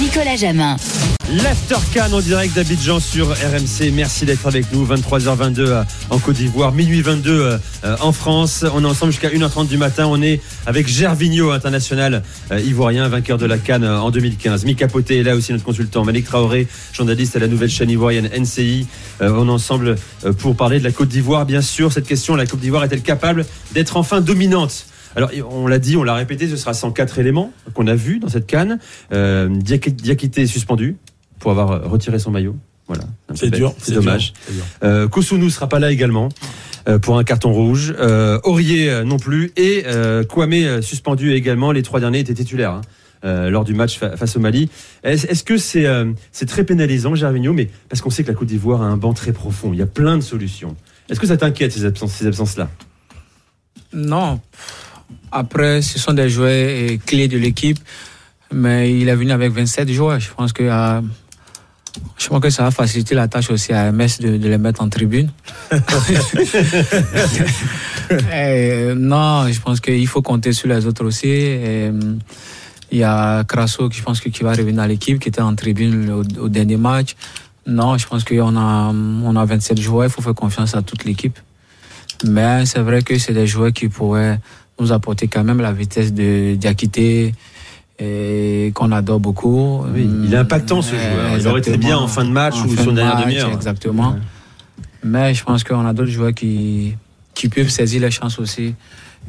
Nicolas 0.00 0.36
Jamin. 0.36 0.76
L'Aftercan 1.30 2.12
en 2.12 2.20
direct 2.20 2.54
d'Abidjan 2.54 3.00
sur 3.00 3.28
RMC. 3.28 3.92
Merci 3.92 4.24
d'être 4.24 4.46
avec 4.46 4.72
nous. 4.72 4.84
23h22 4.86 5.60
euh, 5.60 5.82
en 6.10 6.18
Côte 6.18 6.36
d'Ivoire, 6.36 6.72
minuit 6.72 7.00
22 7.00 7.30
euh, 7.30 7.58
euh, 7.84 7.96
en 8.00 8.12
France. 8.12 8.64
On 8.74 8.84
est 8.84 8.86
ensemble 8.86 9.12
jusqu'à 9.12 9.30
1h30 9.30 9.68
du 9.68 9.76
matin. 9.76 10.06
On 10.06 10.20
est 10.20 10.40
avec 10.66 10.88
Gervinho, 10.88 11.50
international 11.50 12.22
ivoirien, 12.50 13.08
vainqueur 13.08 13.38
de 13.38 13.46
la 13.46 13.58
Cannes 13.58 13.84
en 13.84 14.10
2015. 14.10 14.64
Mika 14.64 14.88
Poté 14.88 15.18
est 15.18 15.22
là 15.22 15.34
aussi, 15.36 15.52
notre 15.52 15.64
consultant. 15.64 16.04
Malik 16.04 16.26
Traoré, 16.26 16.66
journaliste 16.92 17.36
à 17.36 17.38
la 17.38 17.48
nouvelle 17.48 17.70
chaîne 17.70 17.90
ivoirienne 17.90 18.28
NCI. 18.36 18.86
On 19.20 19.48
est 19.48 19.50
ensemble 19.50 19.96
pour 20.38 20.56
parler 20.56 20.78
de 20.78 20.84
la 20.84 20.92
Côte 20.92 21.08
d'Ivoire. 21.08 21.46
Bien 21.46 21.62
sûr, 21.62 21.92
cette 21.92 22.06
question, 22.06 22.36
la 22.36 22.46
Côte 22.46 22.60
d'Ivoire 22.60 22.84
est-elle 22.84 23.02
capable 23.02 23.46
d'être 23.72 23.96
enfin 23.96 24.20
dominante 24.20 24.86
alors, 25.16 25.30
on 25.50 25.66
l'a 25.66 25.78
dit, 25.78 25.96
on 25.96 26.02
l'a 26.02 26.14
répété, 26.14 26.48
ce 26.48 26.56
sera 26.56 26.74
104 26.74 27.18
éléments 27.18 27.52
qu'on 27.72 27.86
a 27.86 27.94
vus 27.94 28.18
dans 28.18 28.28
cette 28.28 28.46
canne. 28.46 28.78
Euh, 29.12 29.48
Diakité 29.48 30.42
est 30.42 30.46
suspendu 30.46 30.96
pour 31.38 31.50
avoir 31.50 31.88
retiré 31.88 32.18
son 32.18 32.30
maillot. 32.30 32.56
Voilà. 32.86 33.04
C'est 33.34 33.50
dur. 33.50 33.74
C'est 33.78 33.94
dommage. 33.94 34.34
Euh, 34.82 35.08
Kosunu 35.08 35.50
sera 35.50 35.68
pas 35.68 35.78
là 35.78 35.90
également 35.90 36.28
euh, 36.88 36.98
pour 36.98 37.18
un 37.18 37.24
carton 37.24 37.52
rouge. 37.52 37.94
Euh, 37.98 38.38
Aurier 38.44 38.90
euh, 38.90 39.04
non 39.04 39.18
plus. 39.18 39.52
Et 39.56 39.84
euh, 39.86 40.22
Kwame 40.24 40.82
suspendu 40.82 41.32
également. 41.32 41.72
Les 41.72 41.82
trois 41.82 42.00
derniers 42.00 42.18
étaient 42.18 42.34
titulaires. 42.34 42.72
Hein, 42.72 42.82
lors 43.48 43.64
du 43.64 43.72
match 43.72 43.98
face 43.98 44.36
au 44.36 44.40
Mali. 44.40 44.68
Est-ce 45.02 45.44
que 45.44 45.56
c'est 45.56 45.86
c'est 46.30 46.44
très 46.44 46.62
pénalisant, 46.62 47.14
Gervinho? 47.14 47.54
Mais 47.54 47.70
parce 47.88 48.02
qu'on 48.02 48.10
sait 48.10 48.22
que 48.22 48.28
la 48.28 48.34
Côte 48.34 48.48
d'Ivoire 48.48 48.82
a 48.82 48.84
un 48.84 48.98
banc 48.98 49.14
très 49.14 49.32
profond. 49.32 49.72
Il 49.72 49.78
y 49.78 49.82
a 49.82 49.86
plein 49.86 50.18
de 50.18 50.22
solutions. 50.22 50.76
Est-ce 51.08 51.20
que 51.20 51.26
ça 51.26 51.38
t'inquiète 51.38 51.72
ces 51.72 51.86
absences, 51.86 52.12
ces 52.12 52.26
absences-là? 52.26 52.68
Non. 53.94 54.40
Après, 55.32 55.82
ce 55.82 55.98
sont 55.98 56.12
des 56.12 56.28
joueurs 56.28 56.98
clés 57.06 57.28
de 57.28 57.38
l'équipe, 57.38 57.78
mais 58.52 58.96
il 58.96 59.08
est 59.08 59.16
venu 59.16 59.32
avec 59.32 59.52
27 59.52 59.90
joueurs. 59.90 60.20
Je 60.20 60.30
pense 60.30 60.52
que, 60.52 60.62
euh, 60.62 61.00
je 62.18 62.28
pense 62.28 62.40
que 62.40 62.50
ça 62.50 62.64
va 62.64 62.70
faciliter 62.70 63.14
la 63.14 63.26
tâche 63.28 63.50
aussi 63.50 63.72
à 63.72 63.90
MS 63.90 64.18
de, 64.20 64.28
les 64.36 64.58
mettre 64.58 64.82
en 64.82 64.88
tribune. 64.88 65.30
non, 68.96 69.48
je 69.50 69.60
pense 69.60 69.80
qu'il 69.80 70.06
faut 70.06 70.22
compter 70.22 70.52
sur 70.52 70.68
les 70.68 70.86
autres 70.86 71.04
aussi. 71.04 71.56
il 72.90 72.98
y 72.98 73.02
a 73.02 73.42
Crasso 73.44 73.90
je 73.90 74.02
pense 74.02 74.20
qui 74.20 74.42
va 74.42 74.52
revenir 74.52 74.82
à 74.82 74.86
l'équipe, 74.86 75.18
qui 75.18 75.30
était 75.30 75.40
en 75.40 75.54
tribune 75.54 76.10
au, 76.38 76.48
dernier 76.48 76.76
match. 76.76 77.16
Non, 77.66 77.96
je 77.98 78.06
pense 78.06 78.24
qu'on 78.24 78.56
a, 78.56 78.92
on 78.92 79.36
a 79.36 79.44
27 79.44 79.80
joueurs, 79.80 80.04
il 80.04 80.10
faut 80.10 80.22
faire 80.22 80.34
confiance 80.34 80.74
à 80.76 80.82
toute 80.82 81.04
l'équipe. 81.04 81.38
Mais 82.22 82.64
c'est 82.66 82.80
vrai 82.80 83.02
que 83.02 83.18
c'est 83.18 83.32
des 83.32 83.46
joueurs 83.46 83.72
qui 83.72 83.88
pourraient 83.88 84.38
nous 84.80 84.92
apporter 84.92 85.28
quand 85.28 85.44
même 85.44 85.60
la 85.60 85.72
vitesse 85.72 86.12
de 86.12 86.54
Diakité 86.54 87.34
qu'on 87.98 88.92
adore 88.92 89.20
beaucoup. 89.20 89.84
il 89.96 90.34
est 90.34 90.36
impactant 90.36 90.82
ce 90.82 90.96
joueur. 90.96 91.38
Il 91.38 91.48
aurait 91.48 91.60
été 91.60 91.76
bien 91.76 91.96
en 91.96 92.08
fin 92.08 92.24
de 92.24 92.30
match 92.30 92.56
ou 92.64 92.76
sur 92.76 92.92
dernière 92.92 93.22
demi-heure. 93.22 93.52
Exactement. 93.52 94.16
Mais 95.02 95.32
je 95.34 95.44
pense 95.44 95.64
qu'on 95.64 95.86
a 95.86 95.92
d'autres 95.92 96.10
joueurs 96.10 96.34
qui, 96.34 96.96
qui 97.34 97.48
peuvent 97.48 97.68
saisir 97.68 98.00
les 98.00 98.10
chances 98.10 98.38
aussi 98.38 98.74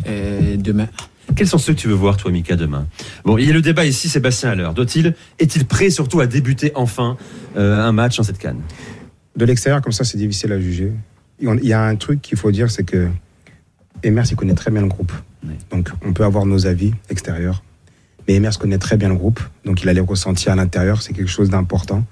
demain. 0.05 0.87
Quels 1.35 1.47
sont 1.47 1.57
ceux 1.57 1.73
que 1.73 1.79
tu 1.79 1.87
veux 1.87 1.93
voir, 1.95 2.17
toi, 2.17 2.31
Mika, 2.31 2.55
demain? 2.55 2.87
Bon, 3.23 3.37
il 3.37 3.47
y 3.47 3.49
a 3.49 3.53
le 3.53 3.61
débat 3.61 3.85
ici, 3.85 4.09
Sébastien 4.09 4.51
Haller. 4.51 4.69
Doit-il, 4.75 5.15
est-il 5.39 5.65
prêt 5.65 5.89
surtout 5.89 6.19
à 6.19 6.27
débuter 6.27 6.71
enfin 6.75 7.17
euh, 7.57 7.83
un 7.83 7.91
match 7.91 8.19
en 8.19 8.23
cette 8.23 8.37
canne? 8.37 8.61
De 9.35 9.43
l'extérieur, 9.45 9.81
comme 9.81 9.91
ça, 9.91 10.03
c'est 10.03 10.17
difficile 10.17 10.51
à 10.51 10.59
juger. 10.59 10.91
Il 11.39 11.65
y 11.65 11.73
a 11.73 11.83
un 11.83 11.95
truc 11.95 12.21
qu'il 12.21 12.37
faut 12.37 12.51
dire, 12.51 12.69
c'est 12.69 12.83
que 12.83 13.09
Emers, 14.03 14.25
il 14.29 14.35
connaît 14.35 14.53
très 14.53 14.71
bien 14.71 14.81
le 14.81 14.87
groupe. 14.87 15.11
Donc, 15.71 15.89
on 16.05 16.13
peut 16.13 16.23
avoir 16.23 16.45
nos 16.45 16.67
avis 16.67 16.93
extérieurs. 17.09 17.63
Mais 18.27 18.35
Emers 18.35 18.57
connaît 18.57 18.77
très 18.77 18.97
bien 18.97 19.09
le 19.09 19.15
groupe. 19.15 19.39
Donc, 19.65 19.83
il 19.83 19.89
a 19.89 19.93
les 19.93 20.01
ressentis 20.01 20.49
à 20.49 20.55
l'intérieur. 20.55 21.01
C'est 21.01 21.13
quelque 21.13 21.29
chose 21.29 21.49
d'important. 21.49 22.03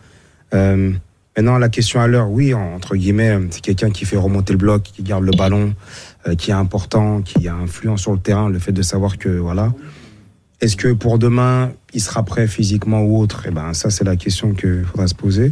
Euh, 0.53 0.91
maintenant, 1.35 1.58
la 1.58 1.69
question 1.69 2.02
à 2.02 2.08
l'heure, 2.08 2.30
oui, 2.30 2.53
entre 2.53 2.96
guillemets, 2.96 3.38
c'est 3.50 3.62
quelqu'un 3.62 3.90
qui 3.90 4.06
fait 4.06 4.18
remonter 4.18 4.53
le 4.53 4.59
bloc, 4.59 4.84
qui 4.84 5.03
garde 5.03 5.24
le 5.24 5.31
ballon, 5.31 5.74
euh, 6.28 6.35
qui 6.35 6.52
est 6.52 6.56
important, 6.56 7.22
qui 7.22 7.47
a 7.47 7.56
influence 7.56 8.02
sur 8.02 8.13
le 8.13 8.19
terrain. 8.19 8.50
Le 8.50 8.59
fait 8.59 8.72
de 8.72 8.81
savoir 8.81 9.18
que, 9.18 9.30
voilà. 9.30 9.74
Est-ce 10.62 10.78
que 10.78 10.94
pour 10.94 11.19
demain, 11.19 11.74
il 11.94 12.02
sera 12.02 12.24
prêt 12.24 12.47
physiquement 12.47 13.02
ou 13.02 13.18
autre? 13.18 13.46
Eh 13.47 13.52
ben, 13.52 13.74
ça, 13.74 13.90
c'est 13.90 14.06
la 14.06 14.16
question 14.16 14.53
qu'il 14.53 14.84
faudra 14.85 15.08
se 15.08 15.16
poser. 15.16 15.52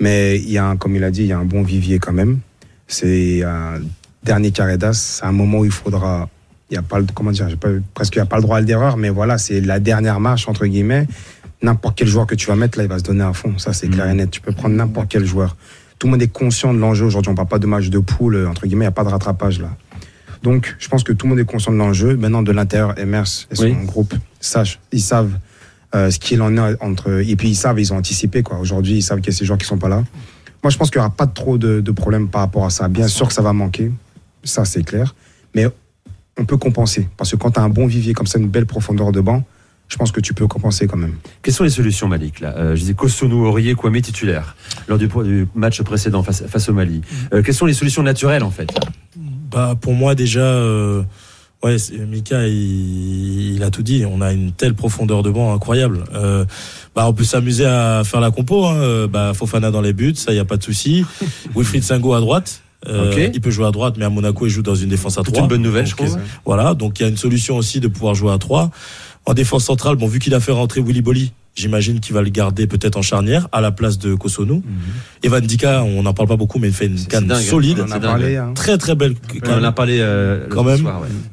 Mais 0.00 0.38
il 0.38 0.50
y 0.50 0.58
a, 0.58 0.76
comme 0.76 0.96
il 0.96 1.04
a 1.04 1.10
dit, 1.10 1.22
il 1.22 1.28
y 1.28 1.32
a 1.32 1.38
un 1.38 1.44
bon 1.44 1.62
vivier 1.62 1.98
quand 1.98 2.12
même. 2.12 2.40
C'est 2.86 3.42
un 3.42 3.80
dernier 4.24 4.50
carré 4.50 4.76
d'as. 4.76 4.94
C'est 4.94 5.24
un 5.24 5.32
moment 5.32 5.60
où 5.60 5.64
il 5.64 5.70
faudra 5.70 6.28
il 6.70 6.74
y 6.74 6.76
a 6.76 6.82
pas 6.82 6.98
le, 6.98 7.06
comment 7.14 7.32
dire, 7.32 7.48
pas, 7.58 7.68
presque 7.94 8.16
il 8.16 8.18
y 8.18 8.22
a 8.22 8.26
pas 8.26 8.36
le 8.36 8.42
droit 8.42 8.58
à 8.58 8.60
l'erreur, 8.60 8.96
mais 8.96 9.08
voilà, 9.10 9.38
c'est 9.38 9.60
la 9.60 9.80
dernière 9.80 10.20
marche 10.20 10.48
entre 10.48 10.66
guillemets. 10.66 11.06
N'importe 11.62 11.98
quel 11.98 12.08
joueur 12.08 12.26
que 12.26 12.34
tu 12.34 12.46
vas 12.46 12.56
mettre 12.56 12.78
là, 12.78 12.84
il 12.84 12.88
va 12.88 12.98
se 12.98 13.04
donner 13.04 13.24
à 13.24 13.32
fond. 13.32 13.58
Ça, 13.58 13.72
c'est 13.72 13.88
clair 13.88 14.08
et 14.08 14.14
net. 14.14 14.30
Tu 14.30 14.40
peux 14.40 14.52
prendre 14.52 14.74
n'importe 14.74 15.08
quel 15.10 15.26
joueur. 15.26 15.56
Tout 15.98 16.06
le 16.06 16.12
monde 16.12 16.22
est 16.22 16.32
conscient 16.32 16.72
de 16.72 16.78
l'enjeu 16.78 17.04
aujourd'hui. 17.04 17.30
On 17.30 17.34
parle 17.34 17.48
pas 17.48 17.58
de 17.58 17.66
match 17.66 17.90
de 17.90 17.98
poule 17.98 18.46
entre 18.46 18.66
guillemets. 18.66 18.84
Il 18.84 18.88
n'y 18.88 18.92
a 18.92 18.92
pas 18.92 19.04
de 19.04 19.10
rattrapage 19.10 19.60
là. 19.60 19.68
Donc, 20.42 20.74
je 20.78 20.88
pense 20.88 21.04
que 21.04 21.12
tout 21.12 21.26
le 21.26 21.30
monde 21.30 21.38
est 21.38 21.44
conscient 21.44 21.70
de 21.70 21.76
l'enjeu. 21.76 22.16
Maintenant, 22.16 22.42
de 22.42 22.52
l'intérieur, 22.52 22.98
Emers 22.98 23.46
et 23.50 23.54
son 23.54 23.68
groupe 23.84 24.14
sachent, 24.40 24.80
ils 24.90 25.02
savent 25.02 25.32
euh, 25.94 26.10
ce 26.10 26.18
qu'il 26.18 26.40
en 26.40 26.56
est 26.56 26.76
entre. 26.80 27.20
Et 27.20 27.36
puis 27.36 27.50
ils 27.50 27.56
savent, 27.56 27.78
ils 27.78 27.92
ont 27.92 27.96
anticipé 27.96 28.42
quoi. 28.42 28.58
Aujourd'hui, 28.58 28.94
ils 28.94 29.02
savent 29.02 29.20
qu'il 29.20 29.32
y 29.32 29.36
a 29.36 29.38
ces 29.38 29.44
joueurs 29.44 29.58
qui 29.58 29.66
sont 29.66 29.76
pas 29.76 29.88
là. 29.88 30.02
Moi, 30.62 30.70
je 30.70 30.78
pense 30.78 30.88
qu'il 30.90 30.98
y 30.98 31.00
aura 31.00 31.10
pas 31.10 31.26
trop 31.26 31.58
de, 31.58 31.80
de 31.80 31.90
problèmes 31.90 32.28
par 32.28 32.40
rapport 32.40 32.64
à 32.64 32.70
ça. 32.70 32.88
Bien 32.88 33.08
sûr 33.08 33.28
que 33.28 33.34
ça 33.34 33.42
va 33.42 33.52
manquer, 33.52 33.90
ça 34.44 34.64
c'est 34.64 34.82
clair. 34.82 35.14
Mais 35.54 35.66
on 36.38 36.44
peut 36.44 36.56
compenser. 36.56 37.08
Parce 37.16 37.30
que 37.30 37.36
quand 37.36 37.52
tu 37.52 37.60
as 37.60 37.62
un 37.62 37.68
bon 37.68 37.86
vivier 37.86 38.14
comme 38.14 38.26
ça, 38.26 38.38
une 38.38 38.48
belle 38.48 38.66
profondeur 38.66 39.12
de 39.12 39.20
banc, 39.20 39.44
je 39.90 39.96
pense 39.96 40.12
que 40.12 40.20
tu 40.20 40.34
peux 40.34 40.46
compenser 40.46 40.86
quand 40.86 40.96
même. 40.96 41.16
Quelles 41.42 41.52
sont 41.52 41.64
les 41.64 41.70
solutions, 41.70 42.06
Malik 42.06 42.40
là 42.40 42.54
euh, 42.56 42.74
Je 42.76 42.80
disais 42.80 42.94
Kosonou, 42.94 43.44
Aurier, 43.44 43.74
Kwame 43.74 44.00
titulaire 44.00 44.54
lors 44.88 44.98
du, 44.98 45.48
match 45.54 45.82
précédent 45.82 46.22
face, 46.22 46.68
au 46.68 46.72
Mali. 46.72 47.02
Euh, 47.34 47.42
quelles 47.42 47.54
sont 47.54 47.66
les 47.66 47.74
solutions 47.74 48.02
naturelles 48.02 48.44
en 48.44 48.50
fait 48.50 48.70
bah, 49.50 49.74
Pour 49.80 49.94
moi, 49.94 50.14
déjà, 50.14 50.40
euh, 50.40 51.02
ouais, 51.64 51.76
Mika, 52.08 52.46
il, 52.46 53.60
a 53.64 53.70
tout 53.70 53.82
dit. 53.82 54.04
On 54.08 54.20
a 54.20 54.32
une 54.32 54.52
telle 54.52 54.74
profondeur 54.74 55.24
de 55.24 55.30
banc 55.30 55.52
incroyable. 55.52 56.04
bah, 56.94 57.08
on 57.08 57.12
peut 57.12 57.24
s'amuser 57.24 57.66
à 57.66 58.02
faire 58.04 58.20
la 58.20 58.30
compo. 58.30 58.66
Hein. 58.66 59.08
Bah, 59.08 59.32
Fofana 59.34 59.72
dans 59.72 59.80
les 59.80 59.92
buts, 59.92 60.14
ça, 60.14 60.30
il 60.30 60.34
n'y 60.34 60.40
a 60.40 60.44
pas 60.44 60.56
de 60.56 60.62
souci. 60.62 61.04
Wilfried 61.56 61.82
Singo 61.82 62.14
à 62.14 62.20
droite. 62.20 62.62
Euh, 62.88 63.28
il 63.32 63.40
peut 63.40 63.50
jouer 63.50 63.66
à 63.66 63.70
droite, 63.70 63.96
mais 63.98 64.04
à 64.04 64.10
Monaco, 64.10 64.46
il 64.46 64.50
joue 64.50 64.62
dans 64.62 64.74
une 64.74 64.88
défense 64.88 65.18
à 65.18 65.22
3. 65.22 65.34
C'est 65.34 65.40
une 65.42 65.48
bonne 65.48 65.62
nouvelle, 65.62 65.86
je 65.86 65.94
crois. 65.94 66.08
Voilà, 66.44 66.74
donc 66.74 66.98
il 66.98 67.02
y 67.02 67.06
a 67.06 67.08
une 67.08 67.16
solution 67.16 67.56
aussi 67.56 67.80
de 67.80 67.88
pouvoir 67.88 68.14
jouer 68.14 68.32
à 68.32 68.38
3. 68.38 68.70
En 69.26 69.34
défense 69.34 69.64
centrale, 69.64 69.96
bon, 69.96 70.06
vu 70.06 70.18
qu'il 70.18 70.34
a 70.34 70.40
fait 70.40 70.52
rentrer 70.52 70.80
Willy 70.80 71.02
Bolly, 71.02 71.32
J'imagine 71.60 72.00
qu'il 72.00 72.14
va 72.14 72.22
le 72.22 72.30
garder 72.30 72.66
peut-être 72.66 72.96
en 72.96 73.02
charnière 73.02 73.48
à 73.52 73.60
la 73.60 73.70
place 73.70 73.98
de 73.98 74.14
Kosonu. 74.14 74.54
Mm 74.54 74.62
Evan 75.22 75.44
Dika, 75.44 75.84
on 75.84 76.02
n'en 76.02 76.14
parle 76.14 76.28
pas 76.28 76.36
beaucoup, 76.36 76.58
mais 76.58 76.68
il 76.68 76.74
fait 76.74 76.86
une 76.86 77.04
canne 77.04 77.34
solide. 77.34 77.84
On 77.86 77.90
a 77.90 78.00
parlé, 78.00 78.36
hein. 78.36 78.52
Très 78.54 78.78
très 78.78 78.94
belle. 78.94 79.14
On 79.46 79.52
en 79.52 79.64
a 79.64 79.72
parlé 79.72 79.98
euh, 80.00 80.46
quand 80.48 80.64
même. 80.64 80.88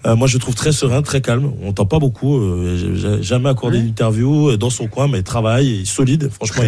Euh, 0.05 0.15
moi, 0.17 0.27
je 0.27 0.37
trouve 0.37 0.55
très 0.55 0.73
serein, 0.73 1.01
très 1.01 1.21
calme. 1.21 1.51
On 1.61 1.67
n'entend 1.67 1.85
pas 1.85 1.99
beaucoup. 1.99 2.37
Euh, 2.37 3.21
jamais 3.21 3.49
accordé 3.49 3.79
une 3.79 3.87
interview 3.87 4.49
euh, 4.49 4.57
dans 4.57 4.69
son 4.69 4.87
coin, 4.87 5.07
mais 5.07 5.19
il 5.19 5.23
travaille, 5.23 5.67
il 5.67 5.85
solide. 5.85 6.29
Franchement, 6.29 6.63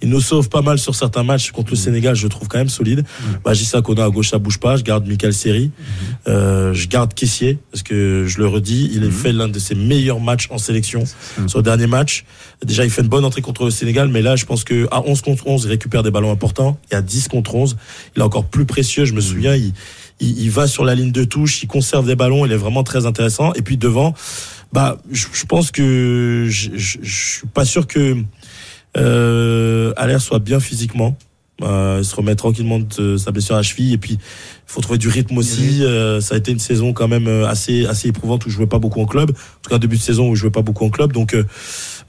il, 0.00 0.08
nous 0.08 0.20
sauve 0.20 0.48
pas 0.48 0.62
mal 0.62 0.78
sur 0.78 0.94
certains 0.94 1.22
matchs 1.22 1.50
contre 1.50 1.72
le 1.72 1.76
mm. 1.76 1.80
Sénégal. 1.80 2.16
Je 2.16 2.26
trouve 2.26 2.48
quand 2.48 2.58
même 2.58 2.68
solide. 2.68 3.00
Mm. 3.00 3.24
Magissa 3.44 3.82
Kona 3.82 4.04
à 4.04 4.10
gauche, 4.10 4.30
ça 4.30 4.38
bouge 4.38 4.58
pas. 4.58 4.76
Je 4.76 4.82
garde 4.82 5.06
Michael 5.06 5.34
Seri. 5.34 5.70
Euh, 6.28 6.72
je 6.72 6.88
garde 6.88 7.14
Kessier 7.14 7.58
parce 7.70 7.82
que 7.82 8.24
je 8.26 8.38
le 8.38 8.46
redis, 8.46 8.90
il 8.94 9.02
a 9.02 9.06
mm-hmm. 9.06 9.10
fait 9.10 9.32
l'un 9.32 9.48
de 9.48 9.58
ses 9.58 9.74
meilleurs 9.74 10.20
matchs 10.20 10.48
en 10.50 10.58
sélection 10.58 11.04
sur 11.46 11.58
le 11.58 11.62
dernier 11.62 11.86
match. 11.86 12.24
Déjà, 12.64 12.84
il 12.84 12.90
fait 12.90 13.01
une 13.02 13.08
bonne 13.08 13.24
entrée 13.24 13.42
contre 13.42 13.64
le 13.64 13.70
Sénégal, 13.70 14.08
mais 14.08 14.22
là, 14.22 14.36
je 14.36 14.46
pense 14.46 14.64
que 14.64 14.88
à 14.90 15.02
11 15.02 15.20
contre 15.22 15.46
11, 15.46 15.64
il 15.64 15.68
récupère 15.68 16.02
des 16.02 16.10
ballons 16.10 16.30
importants. 16.30 16.78
Et 16.90 16.94
à 16.94 17.02
10 17.02 17.28
contre 17.28 17.54
11, 17.54 17.76
il 18.16 18.20
est 18.20 18.24
encore 18.24 18.44
plus 18.44 18.64
précieux. 18.64 19.04
Je 19.04 19.12
me 19.12 19.20
souviens, 19.20 19.54
il, 19.54 19.72
il, 20.20 20.50
va 20.50 20.66
sur 20.66 20.84
la 20.84 20.94
ligne 20.94 21.12
de 21.12 21.24
touche, 21.24 21.62
il 21.62 21.66
conserve 21.66 22.06
des 22.06 22.16
ballons, 22.16 22.46
il 22.46 22.52
est 22.52 22.56
vraiment 22.56 22.84
très 22.84 23.06
intéressant. 23.06 23.52
Et 23.54 23.62
puis 23.62 23.76
devant, 23.76 24.14
bah, 24.72 24.98
je, 25.10 25.44
pense 25.46 25.70
que 25.70 26.46
je, 26.48 26.70
je, 26.74 26.98
suis 27.02 27.46
pas 27.48 27.64
sûr 27.64 27.86
que 27.86 28.16
euh, 28.96 29.92
Allaire 29.96 30.20
soit 30.20 30.38
bien 30.38 30.60
physiquement. 30.60 31.16
Euh, 31.60 31.98
il 32.00 32.04
se 32.04 32.16
remet 32.16 32.34
tranquillement 32.34 32.80
de 32.80 33.16
sa 33.16 33.30
blessure 33.30 33.56
à 33.56 33.62
cheville 33.62 33.92
et 33.92 33.98
puis 33.98 34.14
il 34.14 34.18
faut 34.66 34.80
trouver 34.80 34.98
du 34.98 35.08
rythme 35.08 35.36
aussi. 35.38 35.84
Euh, 35.84 36.20
ça 36.20 36.34
a 36.34 36.38
été 36.38 36.50
une 36.50 36.58
saison 36.58 36.92
quand 36.92 37.08
même 37.08 37.28
euh, 37.28 37.46
assez 37.46 37.86
assez 37.86 38.08
éprouvante 38.08 38.46
où 38.46 38.50
je 38.50 38.56
jouais 38.56 38.66
pas 38.66 38.78
beaucoup 38.78 39.00
en 39.00 39.06
club. 39.06 39.30
En 39.30 39.60
tout 39.62 39.70
cas 39.70 39.78
début 39.78 39.96
de 39.96 40.02
saison 40.02 40.28
où 40.28 40.34
je 40.34 40.40
jouais 40.40 40.50
pas 40.50 40.62
beaucoup 40.62 40.84
en 40.84 40.90
club. 40.90 41.12
Donc 41.12 41.34
euh, 41.34 41.44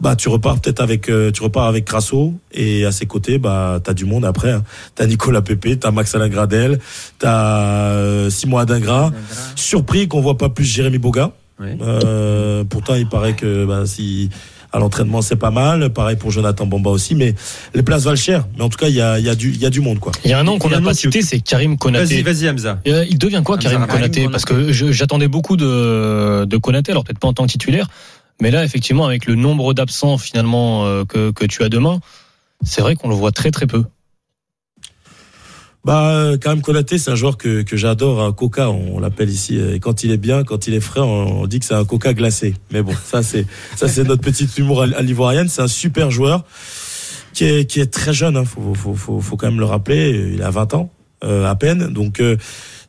bah 0.04 0.16
tu 0.16 0.28
repars 0.30 0.60
peut-être 0.60 0.82
avec 0.82 1.04
tu 1.34 1.42
repars 1.44 1.66
avec 1.68 1.86
Crasso 1.86 2.34
et 2.52 2.86
à 2.86 2.92
ses 2.92 3.06
côtés 3.08 3.38
bah 3.40 3.80
t'as 3.84 3.94
du 3.94 4.06
monde 4.06 4.26
après. 4.26 4.52
Hein. 4.52 4.64
T'as 4.96 5.08
Nicolas 5.08 5.42
Pépé, 5.42 5.78
t'as 5.80 5.92
Max 5.92 6.14
Alain 6.14 6.30
Gradel, 6.30 6.78
t'as 7.20 8.30
Simon 8.30 8.58
Adingra. 8.58 9.12
Surpris 9.56 10.08
qu'on 10.08 10.22
voit 10.22 10.38
pas 10.38 10.50
plus 10.50 10.66
Jérémy 10.66 10.98
Boga. 10.98 11.32
pourtant 12.70 12.96
il 12.96 13.08
paraît 13.08 13.34
que 13.36 13.66
bah, 13.66 13.84
si 13.86 14.30
à 14.76 14.80
l'entraînement, 14.80 15.22
c'est 15.22 15.36
pas 15.36 15.52
mal. 15.52 15.92
Pareil 15.94 16.16
pour 16.16 16.32
Jonathan 16.32 16.66
Bamba 16.66 16.90
aussi, 16.90 17.14
mais 17.14 17.36
les 17.76 17.84
places 17.84 18.06
valent 18.06 18.16
cher. 18.16 18.48
Mais 18.58 18.64
en 18.64 18.70
tout 18.70 18.78
cas, 18.80 18.88
il 18.88 18.96
y 18.96 19.02
a, 19.02 19.20
il 19.20 19.26
y 19.26 19.30
a 19.30 19.36
du, 19.36 19.52
il 19.52 19.62
y 19.62 19.68
a 19.68 19.70
du 19.70 19.82
monde, 19.82 20.00
quoi. 20.00 20.12
Il 20.26 20.32
y 20.32 20.34
a 20.34 20.40
un 20.40 20.44
nom 20.44 20.58
qu'on 20.58 20.70
n'a 20.70 20.82
pas 20.82 20.96
cité, 20.96 21.22
c'est 21.22 21.40
Karim 21.42 21.72
Vas-y, 21.74 21.78
Konaté. 21.78 22.22
vas-y, 22.24 22.50
Hamza. 22.50 22.80
Euh, 22.88 23.06
Il 23.08 23.20
devient 23.20 23.44
quoi 23.46 23.58
Hamza 23.58 23.70
Karim 23.70 23.86
Karim 23.86 24.02
Konaté? 24.02 24.28
Parce 24.32 24.46
que 24.46 24.72
je- 24.74 24.92
j'attendais 24.92 25.28
beaucoup 25.28 25.58
de, 25.58 26.46
de 26.46 26.58
Konaté, 26.58 26.92
alors 26.92 27.04
peut-être 27.04 27.20
pas 27.20 27.28
en 27.28 27.34
tant 27.34 27.46
que 27.46 27.52
titulaire, 27.52 27.88
mais 28.42 28.52
là 28.52 28.64
effectivement 28.64 29.06
avec 29.06 29.26
le 29.26 29.36
nombre 29.36 29.74
d'absents 29.74 30.18
finalement 30.18 30.86
euh, 30.86 31.06
que, 31.06 31.32
que 31.32 31.46
tu 31.46 31.64
as 31.64 31.70
demain, 31.70 32.00
c'est 32.64 32.82
vrai 32.82 32.96
qu'on 32.96 33.10
le 33.10 33.16
voit 33.16 33.32
très 33.32 33.52
très 33.52 33.68
peu. 33.68 33.84
Bah, 35.86 36.12
euh, 36.12 36.38
Karim 36.38 36.62
Konaté, 36.62 36.98
c'est 36.98 37.12
un 37.12 37.16
joueur 37.16 37.38
que, 37.38 37.62
que 37.62 37.76
j'adore, 37.76 38.22
un 38.22 38.32
coca, 38.32 38.70
on, 38.70 39.00
l'appelle 39.00 39.30
ici. 39.30 39.60
Et 39.60 39.82
quand 39.82 40.06
il 40.06 40.12
est 40.12 40.18
bien, 40.18 40.46
quand 40.46 40.66
il 40.68 40.74
est 40.74 40.80
frais, 40.80 41.02
on, 41.02 41.46
dit 41.46 41.60
que 41.60 41.66
c'est 41.66 41.74
un 41.74 41.84
coca 41.84 42.14
glacé. 42.14 42.54
Mais 42.72 42.82
bon, 42.82 42.94
ça 43.06 43.22
c'est 43.22 43.46
ça 43.76 43.90
c'est 43.90 44.04
notre 44.06 44.22
petit 44.22 44.48
humour 44.58 44.84
à 44.84 45.02
l'ivoirienne. 45.02 45.50
C'est 45.50 45.62
un 45.62 45.68
super 45.68 46.10
joueur 46.10 46.46
qui 47.34 47.44
est 47.44 47.66
qui 47.66 47.82
est 47.82 47.92
très 47.92 48.14
jeune. 48.14 48.38
Hein, 48.38 48.46
faut, 48.46 48.74
faut 48.74 48.94
faut 48.94 49.20
faut 49.20 49.36
quand 49.36 49.48
même 49.48 49.60
le 49.60 49.66
rappeler. 49.66 50.32
Il 50.34 50.42
a 50.42 50.52
20 50.52 50.74
ans 50.74 50.90
euh, 51.24 51.46
à 51.46 51.56
peine. 51.56 51.88
Donc 51.88 52.20
euh, 52.20 52.36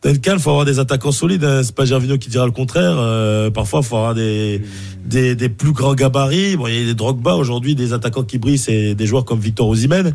Duncan, 0.05 0.37
faut 0.39 0.51
avoir 0.51 0.67
des 0.67 0.79
attaquants 0.79 1.12
solides. 1.12 1.45
Hein. 1.45 1.62
C'est 1.62 1.75
pas 1.75 1.87
Gervinho 1.87 2.19
qui 2.19 2.29
dira 2.29 2.45
le 2.45 2.53
contraire. 2.53 2.97
Euh, 2.99 3.51
parfois, 3.51 3.83
faut 3.83 3.97
avoir 3.97 4.15
des, 4.15 4.61
des 5.06 5.35
des 5.35 5.49
plus 5.49 5.73
grands 5.73 5.95
gabarits. 5.95 6.56
Bon, 6.56 6.67
il 6.67 6.75
y 6.75 6.83
a 6.83 6.85
des 6.85 6.95
Drogba 6.95 7.35
aujourd'hui, 7.37 7.75
des 7.75 7.95
attaquants 7.95 8.23
qui 8.23 8.39
brillent, 8.39 8.59
c'est 8.59 8.95
des 8.95 9.06
joueurs 9.06 9.25
comme 9.25 9.41
Victor 9.41 9.67
Osimhen. 9.67 10.12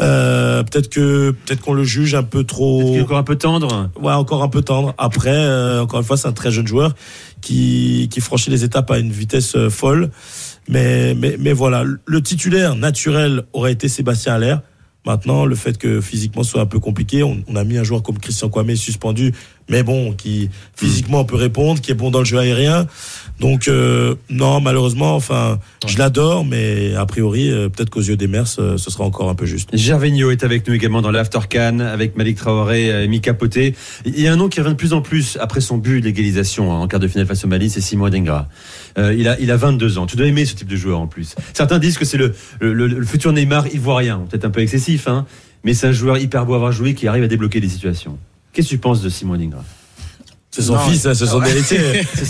Euh, 0.00 0.62
peut-être 0.64 0.88
que 0.88 1.30
peut-être 1.30 1.60
qu'on 1.60 1.74
le 1.74 1.84
juge 1.84 2.14
un 2.14 2.22
peu 2.22 2.44
trop. 2.44 2.78
Peut-être 2.78 2.90
qu'il 2.90 2.98
est 2.98 3.02
encore 3.02 3.18
un 3.18 3.22
peu 3.22 3.36
tendre. 3.36 3.90
Ouais, 4.00 4.12
encore 4.12 4.42
un 4.42 4.48
peu 4.48 4.62
tendre. 4.62 4.94
Après, 4.98 5.30
euh, 5.30 5.82
encore 5.82 6.00
une 6.00 6.06
fois, 6.06 6.16
c'est 6.16 6.28
un 6.28 6.32
très 6.32 6.50
jeune 6.50 6.66
joueur 6.66 6.94
qui, 7.40 8.08
qui 8.10 8.20
franchit 8.20 8.50
les 8.50 8.64
étapes 8.64 8.90
à 8.90 8.98
une 8.98 9.12
vitesse 9.12 9.54
euh, 9.54 9.70
folle. 9.70 10.10
Mais, 10.68 11.14
mais, 11.14 11.36
mais 11.38 11.52
voilà, 11.52 11.84
le 12.04 12.22
titulaire 12.22 12.74
naturel 12.74 13.42
aurait 13.52 13.72
été 13.72 13.88
Sébastien 13.88 14.34
Allaire. 14.34 14.62
Maintenant, 15.04 15.46
le 15.46 15.56
fait 15.56 15.78
que 15.78 16.00
physiquement 16.00 16.44
soit 16.44 16.60
un 16.60 16.66
peu 16.66 16.78
compliqué, 16.78 17.24
on, 17.24 17.42
on 17.48 17.56
a 17.56 17.64
mis 17.64 17.76
un 17.76 17.82
joueur 17.82 18.04
comme 18.04 18.18
Christian 18.18 18.48
Kwame 18.48 18.76
suspendu, 18.76 19.32
mais 19.68 19.82
bon, 19.82 20.12
qui 20.12 20.48
physiquement 20.76 21.24
peut 21.24 21.36
répondre, 21.36 21.80
qui 21.80 21.90
est 21.90 21.94
bon 21.94 22.10
dans 22.10 22.20
le 22.20 22.24
jeu 22.24 22.38
aérien. 22.38 22.86
Donc 23.42 23.66
euh, 23.66 24.14
non, 24.30 24.60
malheureusement, 24.60 25.16
enfin, 25.16 25.58
je 25.88 25.98
l'adore, 25.98 26.44
mais 26.44 26.94
a 26.94 27.04
priori, 27.06 27.50
euh, 27.50 27.68
peut-être 27.68 27.90
qu'aux 27.90 28.00
yeux 28.00 28.16
des 28.16 28.28
mers, 28.28 28.46
ce, 28.46 28.76
ce 28.76 28.88
sera 28.88 29.02
encore 29.02 29.28
un 29.28 29.34
peu 29.34 29.46
juste. 29.46 29.68
Gervinho 29.76 30.30
est 30.30 30.44
avec 30.44 30.64
nous 30.68 30.74
également 30.74 31.02
dans 31.02 31.10
l'After 31.10 31.40
Can 31.50 31.80
avec 31.80 32.16
Malik 32.16 32.36
Traoré 32.36 33.02
et 33.02 33.08
Mika 33.08 33.34
Poté. 33.34 33.74
Il 34.06 34.20
y 34.20 34.28
a 34.28 34.32
un 34.32 34.36
nom 34.36 34.48
qui 34.48 34.60
revient 34.60 34.70
de 34.74 34.76
plus 34.78 34.92
en 34.92 35.00
plus 35.00 35.36
après 35.40 35.60
son 35.60 35.76
but 35.76 36.00
d'égalisation 36.00 36.70
en 36.70 36.86
quart 36.86 37.00
de 37.00 37.08
finale 37.08 37.26
face 37.26 37.44
au 37.44 37.48
Mali, 37.48 37.68
c'est 37.68 37.80
Simon 37.80 38.10
Dengra. 38.10 38.48
Euh, 38.96 39.12
il, 39.18 39.26
a, 39.26 39.36
il 39.40 39.50
a 39.50 39.56
22 39.56 39.98
ans. 39.98 40.06
Tu 40.06 40.14
dois 40.16 40.26
aimer 40.26 40.44
ce 40.44 40.54
type 40.54 40.68
de 40.68 40.76
joueur 40.76 41.00
en 41.00 41.08
plus. 41.08 41.34
Certains 41.52 41.80
disent 41.80 41.98
que 41.98 42.04
c'est 42.04 42.18
le, 42.18 42.34
le, 42.60 42.72
le- 42.72 42.86
le 42.86 43.04
futur 43.04 43.32
Neymar 43.32 43.66
ivoirien, 43.74 44.22
peut-être 44.30 44.44
un 44.44 44.50
peu 44.50 44.60
excessif, 44.60 45.08
hein, 45.08 45.26
mais 45.64 45.74
c'est 45.74 45.88
un 45.88 45.92
joueur 45.92 46.16
hyper 46.18 46.46
beau 46.46 46.52
à 46.52 46.56
avoir 46.56 46.70
joué 46.70 46.94
qui 46.94 47.08
arrive 47.08 47.24
à 47.24 47.28
débloquer 47.28 47.60
des 47.60 47.68
situations. 47.68 48.18
Qu'est-ce 48.52 48.68
que 48.68 48.74
tu 48.74 48.78
penses 48.78 49.02
de 49.02 49.08
Simon 49.08 49.36
Dengra 49.36 49.64
C'est 50.54 50.60
son 50.62 50.74
Non, 50.74 50.80
fils, 50.80 51.06
hein, 51.06 51.14
c'est 51.14 51.24
son 51.24 51.42
héritier. 51.42 51.78
C'est 52.14 52.26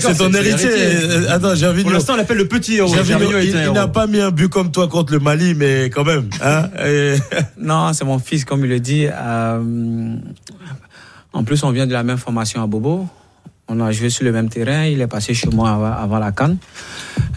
son- 0.00 0.14
ton 0.14 0.32
héritier. 0.32 0.68
l'héritier. 0.70 0.70
Euh, 1.10 1.26
Attends, 1.28 1.48
Pour 1.48 1.56
Gervinho. 1.56 1.90
l'instant, 1.90 2.14
on 2.14 2.16
l'appelle 2.16 2.38
le 2.38 2.48
petit 2.48 2.76
héros. 2.76 2.88
Gervinho, 2.94 3.38
il, 3.40 3.48
il 3.50 3.72
n'a 3.72 3.86
pas 3.88 4.06
mis 4.06 4.20
un 4.20 4.30
but 4.30 4.48
comme 4.48 4.70
toi 4.72 4.88
contre 4.88 5.12
le 5.12 5.18
Mali, 5.18 5.54
mais 5.54 5.90
quand 5.90 6.02
même. 6.04 6.30
Hein 6.42 6.70
Et- 6.86 7.16
Non, 7.60 7.92
c'est 7.92 8.06
mon 8.06 8.18
fils, 8.18 8.46
comme 8.46 8.64
il 8.64 8.70
le 8.70 8.80
dit. 8.80 9.06
Euh, 9.12 10.14
en 11.34 11.44
plus, 11.44 11.62
on 11.62 11.70
vient 11.70 11.86
de 11.86 11.92
la 11.92 12.02
même 12.02 12.16
formation 12.16 12.62
à 12.62 12.66
Bobo. 12.66 13.06
On 13.68 13.78
a 13.82 13.92
joué 13.92 14.08
sur 14.08 14.24
le 14.24 14.32
même 14.32 14.48
terrain. 14.48 14.86
Il 14.86 15.02
est 15.02 15.06
passé 15.06 15.34
chez 15.34 15.50
moi 15.50 15.70
avant, 15.72 15.92
avant 15.92 16.18
la 16.18 16.32
canne. 16.32 16.56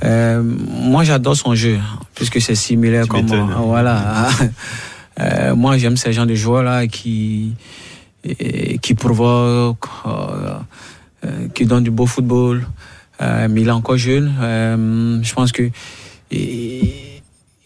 Euh, 0.06 0.42
moi, 0.42 1.04
j'adore 1.04 1.36
son 1.36 1.54
jeu, 1.56 1.78
puisque 2.16 2.40
c'est 2.40 2.56
similaire 2.56 3.04
Tu 3.04 3.10
comme 3.10 3.26
moi. 3.28 3.50
Voilà. 3.66 4.30
Euh, 5.20 5.54
moi, 5.56 5.78
j'aime 5.78 5.98
ces 5.98 6.14
gens 6.14 6.26
de 6.26 6.34
joueurs-là 6.34 6.88
qui, 6.88 7.52
et- 8.24 8.78
qui 8.80 8.94
provoquent, 8.94 9.88
euh, 10.06 10.54
euh, 11.26 11.48
qui 11.54 11.66
donnent 11.66 11.84
du 11.84 11.92
beau 11.92 12.06
football. 12.06 12.66
Euh, 13.22 13.48
mais 13.50 13.62
il 13.62 13.68
est 13.68 13.72
encore 13.72 13.98
jeune. 13.98 14.34
Euh, 14.42 15.20
je 15.22 15.34
pense 15.34 15.52
que 15.52 15.70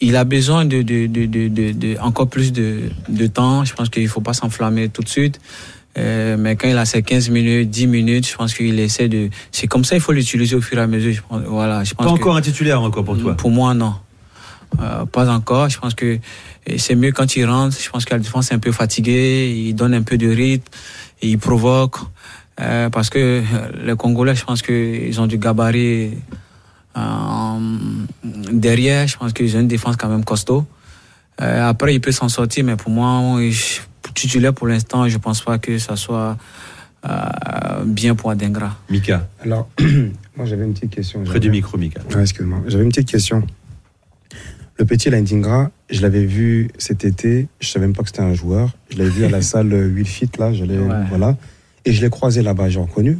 il 0.02 0.16
a 0.16 0.24
besoin 0.24 0.66
de, 0.66 0.81
de, 0.81 1.07
de, 1.07 1.28
de, 1.48 1.98
encore 2.02 2.28
plus 2.28 2.52
de, 2.52 2.81
de 3.07 3.28
temps. 3.28 3.63
Je 3.63 3.74
pense 3.74 3.90
qu'il 3.90 4.04
ne 4.04 4.07
faut 4.07 4.22
pas 4.22 4.34
s'enflammer 4.34 4.90
tout 4.90 5.02
de 5.02 5.10
suite. 5.10 5.40
Euh, 5.98 6.36
mais 6.38 6.58
quand 6.58 6.68
il 6.68 6.78
a 6.78 6.84
ses 6.84 7.01
15 7.01 7.30
minutes, 7.30 7.69
10 7.69 7.88
minutes, 7.88 8.28
je 8.28 8.36
pense 8.36 8.54
qu'il 8.54 8.78
essaie 8.80 9.08
de. 9.08 9.30
C'est 9.51 9.68
comme 9.68 9.86
ça, 9.86 9.96
il 9.96 10.01
faut 10.01 10.12
l'utiliser 10.12 10.56
au 10.58 10.62
fur 10.62 10.78
et 10.78 10.81
à 10.81 10.88
mesure. 10.88 11.13
Je 11.13 11.22
pense, 11.22 11.42
voilà, 11.48 11.86
je 11.86 11.94
pense 11.94 12.06
Pas 12.06 12.12
que- 12.12 12.18
encore 12.19 12.36
un 12.36 12.42
titulaire 12.42 12.81
encore 12.81 13.06
pour 13.06 13.18
toi. 13.18 13.36
pour 13.36 13.50
moi, 13.51 13.74
non. 13.74 13.94
Euh, 14.81 15.06
pas 15.06 15.30
encore. 15.30 15.69
Je 15.69 15.80
pense 15.80 15.94
que 15.95 16.19
c'est 16.77 16.95
mieux 16.95 17.12
quand 17.12 17.36
il 17.36 17.45
rentre. 17.45 17.77
Je 17.80 17.89
pense 17.89 18.06
que 18.06 18.13
la 18.13 18.19
défense 18.19 18.51
est 18.51 18.56
un 18.56 18.60
peu 18.60 18.72
fatiguée. 18.72 19.54
Il 19.68 19.74
donne 19.74 19.94
un 19.94 20.01
peu 20.04 20.18
de 20.18 20.27
rythme. 20.27 20.68
Et 21.22 21.30
il 21.30 21.38
provoque. 21.38 21.98
Euh, 22.60 22.89
parce 22.89 23.10
que 23.10 23.19
euh, 23.19 23.42
les 23.83 23.95
Congolais, 23.95 24.36
je 24.36 24.44
pense 24.45 24.62
qu'ils 24.62 25.19
ont 25.19 25.27
du 25.27 25.38
gabarit 25.38 26.13
euh, 26.98 27.57
derrière. 28.51 29.07
Je 29.07 29.18
pense 29.18 29.33
qu'ils 29.33 29.56
ont 29.57 29.60
une 29.62 29.68
défense 29.68 29.95
quand 29.98 30.10
même 30.10 30.24
costaud. 30.25 30.66
Euh, 31.42 31.68
après, 31.69 31.94
il 31.94 32.00
peut 32.01 32.12
s'en 32.13 32.30
sortir, 32.30 32.63
mais 32.63 32.75
pour 32.77 32.92
moi, 32.92 33.39
je- 33.50 33.80
titulaire 34.13 34.54
pour 34.54 34.68
l'instant, 34.68 35.07
je 35.10 35.18
pense 35.18 35.42
pas 35.42 35.57
que 35.57 35.77
ça 35.77 35.98
soit 35.98 36.38
euh, 37.07 37.83
bien 37.86 38.16
pour 38.16 38.31
Adengra. 38.31 38.77
Mika, 38.89 39.27
Alors, 39.44 39.68
moi 40.38 40.45
j'avais 40.45 40.63
une 40.63 40.74
petite 40.74 40.92
question. 40.92 41.24
près 41.25 41.39
du 41.42 41.50
micro, 41.51 41.77
Mika. 41.77 42.00
Ouais, 42.16 42.22
excuse-moi. 42.22 42.60
J'avais 42.68 42.83
une 42.86 42.89
petite 42.89 43.10
question. 43.12 43.45
Le 44.77 44.86
petit 44.86 45.10
Landingra, 45.10 45.72
je 45.89 46.01
l'avais 46.01 46.25
vu 46.25 46.69
cet 46.77 47.06
été. 47.06 47.48
Je 47.62 47.68
savais 47.69 47.86
même 47.86 47.95
pas 47.95 48.04
que 48.04 48.10
c'était 48.10 48.22
un 48.22 48.33
joueur. 48.33 48.75
Je 48.89 48.98
l'avais 48.98 49.10
vu 49.10 49.24
à 49.25 49.30
la 49.30 49.42
salle 49.51 49.74
Wilfit, 49.74 50.30
là. 50.38 50.54
Je 50.54 50.63
l'ai, 50.66 50.77
Ouais. 50.77 51.04
voilà. 51.10 51.38
Et 51.86 51.94
je 51.94 52.01
l'ai 52.01 52.10
croisé 52.10 52.42
là-bas, 52.42 52.69
j'ai 52.69 52.80
reconnu. 52.80 53.18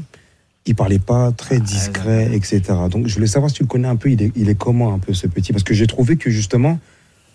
Il 0.66 0.76
parlait 0.76 1.00
pas 1.00 1.32
très 1.32 1.60
discret, 1.60 2.32
etc. 2.34 2.62
Donc, 2.90 3.08
je 3.08 3.14
voulais 3.14 3.28
savoir 3.28 3.52
si 3.52 3.58
tu 3.58 3.64
le 3.64 3.68
connais 3.68 3.88
un 3.88 3.96
peu. 3.96 4.10
Il 4.10 4.22
est, 4.22 4.32
il 4.36 4.50
est 4.50 4.56
comment, 4.56 4.94
un 4.94 5.00
peu, 5.00 5.14
ce 5.14 5.28
petit? 5.28 5.54
Parce 5.54 5.64
que 5.64 5.76
j'ai 5.76 5.86
trouvé 5.88 6.18
que, 6.18 6.32
justement, 6.32 6.80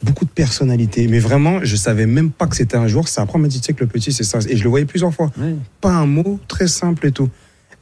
beaucoup 0.02 0.25
de 0.25 0.31
personnalité. 0.31 1.06
Mais 1.06 1.20
vraiment, 1.20 1.61
je 1.62 1.76
savais 1.76 2.06
même 2.06 2.31
pas 2.32 2.46
que 2.49 2.56
c'était 2.56 2.76
un 2.76 2.88
joueur. 2.88 3.06
C'est 3.06 3.20
après, 3.20 3.37
on 3.38 3.43
m'a 3.43 3.49
dit, 3.49 3.61
tu 3.61 3.67
sais 3.67 3.72
que 3.72 3.81
le 3.84 3.87
petit, 3.87 4.12
c'est 4.12 4.25
ça. 4.25 4.40
Et 4.49 4.56
je 4.56 4.64
le 4.64 4.69
voyais 4.69 4.84
plusieurs 4.87 5.14
fois. 5.14 5.31
Pas 5.81 5.93
un 5.93 6.06
mot, 6.06 6.40
très 6.49 6.67
simple 6.67 7.06
et 7.06 7.12
tout. 7.12 7.28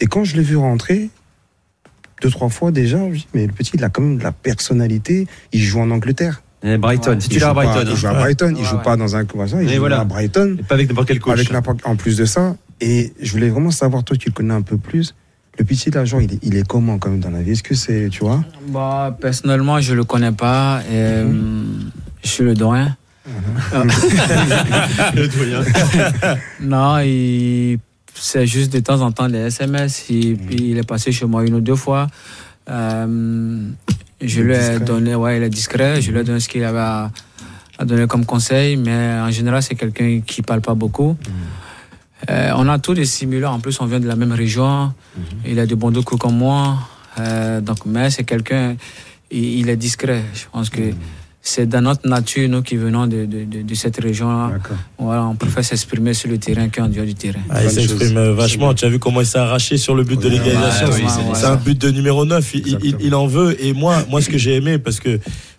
Et 0.00 0.06
quand 0.06 0.23
je 0.25 0.37
l'ai 0.37 0.43
vu 0.43 0.56
rentrer, 0.56 1.08
deux, 2.20 2.31
trois 2.31 2.49
fois 2.49 2.70
déjà, 2.70 2.99
je 2.99 3.03
me 3.05 3.15
dis, 3.17 3.26
mais 3.35 3.47
le 3.47 3.53
petit, 3.53 3.73
il 3.75 3.85
a 3.85 3.88
quand 3.88 4.03
même 4.03 4.19
de 4.19 4.23
la 4.25 4.32
personnalité. 4.32 5.26
Il 5.53 5.61
joue 5.62 5.81
en 5.81 5.91
Angleterre. 5.91 6.43
Et 6.62 6.76
Brighton, 6.76 7.12
Ouais. 7.12 7.20
si 7.20 7.29
tu 7.29 7.38
l'as 7.38 7.47
à 7.47 7.49
joue 7.50 7.55
pas- 7.55 7.65
Brighton. 7.65 7.91
Il 7.91 7.97
joue 7.97 8.06
hein. 8.06 8.11
à 8.11 8.15
Brighton. 8.15 8.55
Il 8.59 8.65
joue 8.65 8.76
ouais. 8.76 8.82
pas 8.82 8.97
dans 8.97 9.15
un 9.17 9.25
ça. 9.47 9.62
Il 9.62 9.69
Et 9.70 9.75
joue 9.75 9.79
voilà. 9.81 10.00
à 10.00 10.05
Brighton. 10.05 10.56
Et 10.59 10.62
pas 10.65 10.75
avec 10.75 10.88
n'importe 10.88 11.09
quel 11.09 11.21
coach. 11.21 11.33
Avec 11.38 11.52
en 11.85 11.97
plus 11.97 12.16
de 12.16 12.25
ça. 12.25 12.57
Et 12.81 13.12
je 13.21 13.31
voulais 13.33 13.49
vraiment 13.49 13.71
savoir, 13.71 14.02
toi, 14.04 14.16
tu 14.16 14.28
le 14.28 14.33
connais 14.35 14.54
un 14.54 14.62
peu 14.62 14.76
plus. 14.76 15.14
Le 15.59 15.64
petit, 15.64 15.90
là, 15.90 16.04
genre, 16.04 16.21
il 16.21 16.35
est, 16.35 16.38
il 16.43 16.57
est 16.57 16.66
comment, 16.66 16.99
quand 16.99 17.11
même, 17.11 17.21
dans 17.21 17.31
la 17.31 17.43
vie? 17.43 17.52
Est-ce 17.52 17.62
que 17.64 17.75
c'est, 17.75 18.09
tu 18.11 18.21
vois? 18.21 18.45
Bah, 18.69 19.16
personnellement, 19.21 19.81
je 19.81 19.95
le 19.95 20.04
connais 20.04 20.33
pas. 20.33 20.81
Et, 20.88 20.95
euh, 20.95 21.33
Je 22.25 22.28
suis 22.28 22.45
le 22.45 22.54
doyen. 22.54 22.97
Le 25.14 25.28
doyen. 25.28 25.61
Non, 26.61 26.99
il... 27.00 27.78
c'est 28.21 28.47
juste 28.47 28.73
de 28.73 28.81
temps 28.81 29.01
en 29.01 29.13
temps 29.13 29.29
des 29.29 29.39
SMS. 29.39 30.07
Et 30.11 30.35
puis, 30.35 30.71
il 30.71 30.79
est 30.79 30.87
passé 30.87 31.13
chez 31.13 31.27
moi 31.27 31.45
une 31.45 31.55
ou 31.55 31.61
deux 31.61 31.77
fois. 31.77 32.09
Euh, 32.69 33.69
je 34.21 34.41
Il 34.41 34.47
lui 34.47 34.55
ai 34.55 34.81
donné, 34.81 35.15
ouais, 35.15 35.37
il 35.37 35.43
est 35.43 35.49
discret. 35.49 36.01
Je 36.01 36.11
lui 36.11 36.19
ai 36.19 36.25
donné 36.25 36.41
ce 36.41 36.49
qu'il 36.49 36.65
avait 36.65 36.79
à, 36.79 37.11
à 37.79 37.85
donner 37.85 38.07
comme 38.07 38.25
conseil. 38.27 38.77
Mais 38.77 39.19
en 39.21 39.31
général, 39.31 39.63
c'est 39.63 39.75
quelqu'un 39.75 40.21
qui 40.27 40.43
parle 40.43 40.61
pas 40.61 40.75
beaucoup. 40.75 41.17
Euh, 42.31 42.53
on 42.57 42.69
a 42.69 42.79
tous 42.79 42.95
des 42.95 43.05
similars. 43.05 43.53
En 43.53 43.61
plus, 43.61 43.81
on 43.81 43.87
vient 43.87 44.01
de 44.01 44.09
la 44.09 44.17
même 44.17 44.33
région. 44.33 44.93
Il 45.47 45.59
a 45.61 45.67
de 45.67 45.75
bons 45.75 45.93
coups 46.03 46.21
comme 46.21 46.37
moi. 46.37 46.79
Euh, 47.19 47.61
donc, 47.61 47.87
mais 47.87 48.11
c'est 48.11 48.25
quelqu'un, 48.25 48.77
il, 49.31 49.61
il 49.61 49.69
est 49.69 49.77
discret. 49.77 50.23
Je 50.35 50.45
pense 50.51 50.71
que 50.71 50.83
c'est 51.49 51.67
dans 51.67 51.81
notre 51.81 52.07
nature, 52.09 52.49
nous 52.49 52.62
qui 52.62 52.76
venons 52.76 53.07
de, 53.07 53.25
de, 53.25 53.45
de, 53.45 53.62
de 53.62 53.75
cette 53.75 53.97
région-là. 53.99 54.52
Voilà, 54.99 55.25
on 55.25 55.35
préfère 55.35 55.64
s'exprimer 55.64 56.12
sur 56.14 56.28
le 56.28 56.38
terrain 56.38 56.69
qu'en 56.69 56.88
dehors 56.88 57.07
du 57.07 57.14
terrain. 57.14 57.40
Ah, 57.49 57.64
il 57.64 57.71
s'exprime 57.71 58.19
vachement. 58.33 58.75
Tu 58.75 58.85
as 58.85 58.88
vu 58.90 58.99
comment 58.99 59.21
il 59.23 59.26
s'est 59.26 59.38
arraché 59.38 59.76
sur 59.78 59.95
le 59.95 60.05
but 60.05 60.21
de 60.21 60.28
l'égalisation. 60.28 60.87
ouais, 60.88 60.93
C'est- 60.97 61.02
ouais, 61.02 61.09
c'est 61.35 61.47
ouais. 61.47 61.52
un 61.52 61.57
but 61.57 61.78
de 61.81 61.90
numéro 61.90 62.25
9. 62.25 62.55
Il, 62.55 62.61
il- 62.61 62.75
Exactement. 62.75 62.99
il 63.00 63.14
en 63.14 63.26
veut. 63.26 63.64
Et 63.64 63.73
moi, 63.73 63.97
moi, 64.11 64.21
ce 64.21 64.28
que 64.28 64.38
j'ai 64.38 64.57
aimé, 64.57 64.78
parce 64.78 65.00
que 65.00 65.19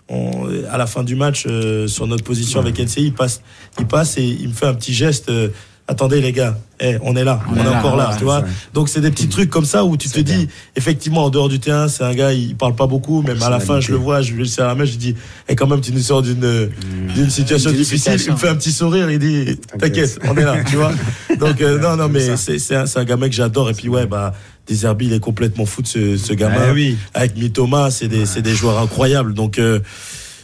on- 0.10 0.48
à 0.72 0.78
la 0.78 0.86
fin 0.88 1.04
du 1.04 1.16
match, 1.16 1.46
euh, 1.48 1.88
sur 1.88 2.06
notre 2.08 2.24
position 2.24 2.60
avec 2.60 2.80
NCI, 2.80 3.06
il 3.08 3.14
passe, 3.14 3.42
il 3.80 3.86
passe 3.86 4.18
et 4.18 4.26
il 4.26 4.50
me 4.50 4.54
fait 4.54 4.68
un 4.68 4.74
petit 4.76 4.94
geste. 4.94 5.30
euh, 5.30 5.50
Attendez 5.90 6.22
les 6.22 6.32
gars, 6.32 6.56
eh, 6.80 6.98
on 7.02 7.16
est 7.16 7.24
là, 7.24 7.42
on, 7.50 7.54
On 7.54 7.58
est, 7.58 7.62
est 7.62 7.64
là, 7.64 7.80
encore 7.80 7.96
là, 7.98 8.12
ouais, 8.12 8.18
tu 8.20 8.24
vois. 8.24 8.44
Donc 8.76 8.90
c'est 8.90 9.02
des 9.02 9.10
petits 9.10 9.28
trucs 9.28 9.50
comme 9.50 9.66
ça 9.66 9.86
où 9.86 9.98
tu 9.98 10.08
te 10.08 10.20
dis, 10.20 10.48
effectivement, 10.76 11.24
en 11.24 11.32
dehors 11.32 11.50
du 11.50 11.60
terrain, 11.60 11.88
c'est 11.88 12.04
un 12.04 12.14
gars, 12.14 12.32
il 12.32 12.56
parle 12.56 12.76
pas 12.76 12.86
beaucoup, 12.86 13.24
même 13.24 13.42
à 13.42 13.50
la 13.50 13.60
fin, 13.60 13.80
je 13.80 13.90
le 13.92 13.98
vois, 13.98 14.22
je 14.22 14.34
lui 14.34 14.48
serre 14.48 14.68
la 14.68 14.76
main, 14.76 14.86
je 14.86 14.96
dis, 14.98 15.16
et 15.48 15.56
quand 15.56 15.66
même, 15.66 15.82
tu 15.82 15.92
nous 15.92 16.00
sors 16.00 16.22
d'une 16.22 16.70
d'une 17.16 17.30
situation 17.32 17.72
difficile. 17.72 18.18
Il 18.24 18.34
me 18.34 18.38
fait 18.38 18.50
un 18.50 18.56
petit 18.56 18.72
sourire, 18.72 19.10
il 19.10 19.18
dit, 19.18 19.58
T'inquiète. 19.80 20.20
on 20.26 20.38
est 20.38 20.46
là, 20.46 20.64
tu 20.64 20.76
vois. 20.76 20.92
Donc 21.40 21.60
euh, 21.60 21.80
non, 21.80 21.96
non, 21.96 22.08
mais 22.08 22.38
c'est 22.38 22.60
c'est 22.60 22.76
un, 22.76 22.86
c'est 22.86 23.00
un 23.00 23.04
gamin 23.04 23.28
que 23.28 23.34
j'adore. 23.36 23.72
Et 23.72 23.74
puis 23.74 23.90
ouais, 23.90 24.06
bah 24.06 24.34
Deserbi, 24.68 25.08
il 25.08 25.14
est 25.14 25.20
complètement 25.20 25.66
fou 25.66 25.82
de 25.82 25.88
ce, 25.88 26.18
ce 26.18 26.34
gamin. 26.34 26.66
Ah 26.70 26.74
oui. 26.74 26.98
Avec 27.16 27.36
Mitoma, 27.36 27.90
c'est 27.90 28.08
des, 28.08 28.28
c'est 28.28 28.44
des 28.44 28.54
joueurs 28.54 28.78
incroyables. 28.80 29.34
Donc, 29.34 29.58
euh, 29.58 29.80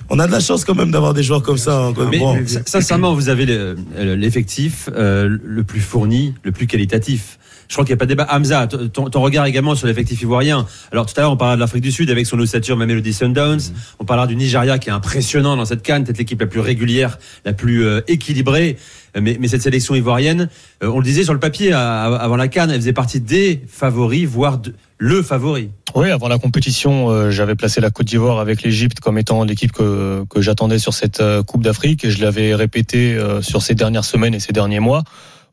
on 0.10 0.20
a 0.20 0.28
de 0.28 0.32
la 0.32 0.40
chance 0.40 0.66
quand 0.66 0.76
même 0.76 0.92
d'avoir 0.92 1.14
des 1.14 1.24
joueurs 1.24 1.42
comme 1.44 1.58
ça. 1.58 1.86
hein. 1.88 1.94
Mais, 2.12 2.20
Bon. 2.20 2.36
mais, 2.36 2.46
sincèrement, 2.66 3.14
vous 3.14 3.30
avez 3.30 3.46
le- 3.46 3.76
l'effectif 4.16 4.90
euh, 4.96 5.38
le 5.44 5.64
plus 5.64 5.80
fourni, 5.82 6.34
le 6.44 6.52
plus 6.52 6.68
qualitatif. 6.68 7.40
Je 7.68 7.74
crois 7.74 7.84
qu'il 7.84 7.94
n'y 7.94 7.98
a 7.98 7.98
pas 7.98 8.06
de 8.06 8.10
débat. 8.12 8.28
Hamza, 8.30 8.68
ton, 8.68 9.10
ton 9.10 9.22
regard 9.22 9.48
également 9.48 9.74
sur 9.74 9.88
l'effectif 9.88 10.22
ivoirien. 10.22 10.68
Alors 10.92 11.08
tout 11.08 11.16
à 11.18 11.22
l'heure, 11.22 11.32
on 11.32 11.38
parlait 11.38 11.56
de 11.56 11.60
l'Afrique 11.60 11.82
du 11.82 11.92
Sud 11.92 12.12
avec 12.12 12.28
son 12.28 12.38
ossature 12.38 12.78
Mamelody 12.78 13.12
Sundowns. 13.12 13.72
On 13.98 14.06
parlera 14.06 14.28
du 14.28 14.36
Nigeria 14.36 14.78
qui 14.78 14.90
est 14.90 14.92
impressionnant 14.92 15.58
dans 15.58 15.66
cette 15.66 15.82
canne, 15.82 16.04
peut-être 16.04 16.20
l'équipe 16.20 16.40
la 16.40 16.46
plus 16.46 16.60
régulière, 16.60 17.18
la 17.44 17.54
plus 17.54 17.84
euh, 17.84 18.02
équilibrée. 18.08 18.78
Mais, 19.20 19.38
mais 19.40 19.48
cette 19.48 19.64
sélection 19.64 19.96
ivoirienne, 19.96 20.50
euh, 20.84 20.90
on 20.94 21.00
le 21.00 21.04
disait 21.06 21.24
sur 21.24 21.34
le 21.34 21.40
papier 21.40 21.72
à- 21.72 22.04
à- 22.04 22.16
avant 22.18 22.36
la 22.36 22.50
canne, 22.50 22.70
elle 22.70 22.82
faisait 22.82 22.94
partie 22.94 23.20
des 23.20 23.62
favoris, 23.68 24.26
voire 24.28 24.60
de- 24.60 24.74
le 25.00 25.24
favori. 25.24 25.70
Oui, 25.96 26.12
avant 26.12 26.28
la 26.28 26.38
compétition, 26.38 27.10
euh, 27.10 27.32
j'avais 27.32 27.56
placé 27.56 27.80
la 27.80 27.90
Côte 27.90 28.06
d'Ivoire 28.06 28.40
avec 28.40 28.64
l'Égypte 28.64 29.00
comme 29.00 29.18
étant 29.18 29.46
l'équipe 29.46 29.72
que, 29.72 30.26
que 30.30 30.42
j'attendais 30.42 30.78
sur 30.78 30.94
cette 30.94 31.22
euh, 31.22 31.42
Coupe 31.42 31.64
d'Afrique 31.64 32.04
et 32.04 32.12
je 32.12 32.22
l'avais 32.22 32.54
répété 32.54 33.14
euh, 33.14 33.42
sur 33.42 33.62
ces 33.62 33.76
dernières 33.76 34.04
semaines 34.04 34.34
et 34.34 34.42
ces 34.42 34.52
derniers 34.52 34.82
mois. 34.82 35.06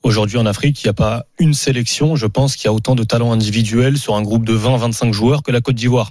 Aujourd'hui 0.02 0.38
en 0.38 0.46
Afrique, 0.46 0.82
il 0.82 0.88
n'y 0.88 0.90
a 0.90 0.94
pas 0.94 1.26
une 1.38 1.54
sélection, 1.54 2.16
je 2.16 2.26
pense, 2.26 2.56
qui 2.56 2.66
a 2.66 2.72
autant 2.72 2.96
de 2.96 3.04
talents 3.04 3.30
individuels 3.30 3.96
sur 3.96 4.16
un 4.16 4.22
groupe 4.22 4.44
de 4.44 4.56
20-25 4.56 5.12
joueurs 5.12 5.44
que 5.44 5.52
la 5.52 5.60
Côte 5.60 5.76
d'Ivoire. 5.76 6.10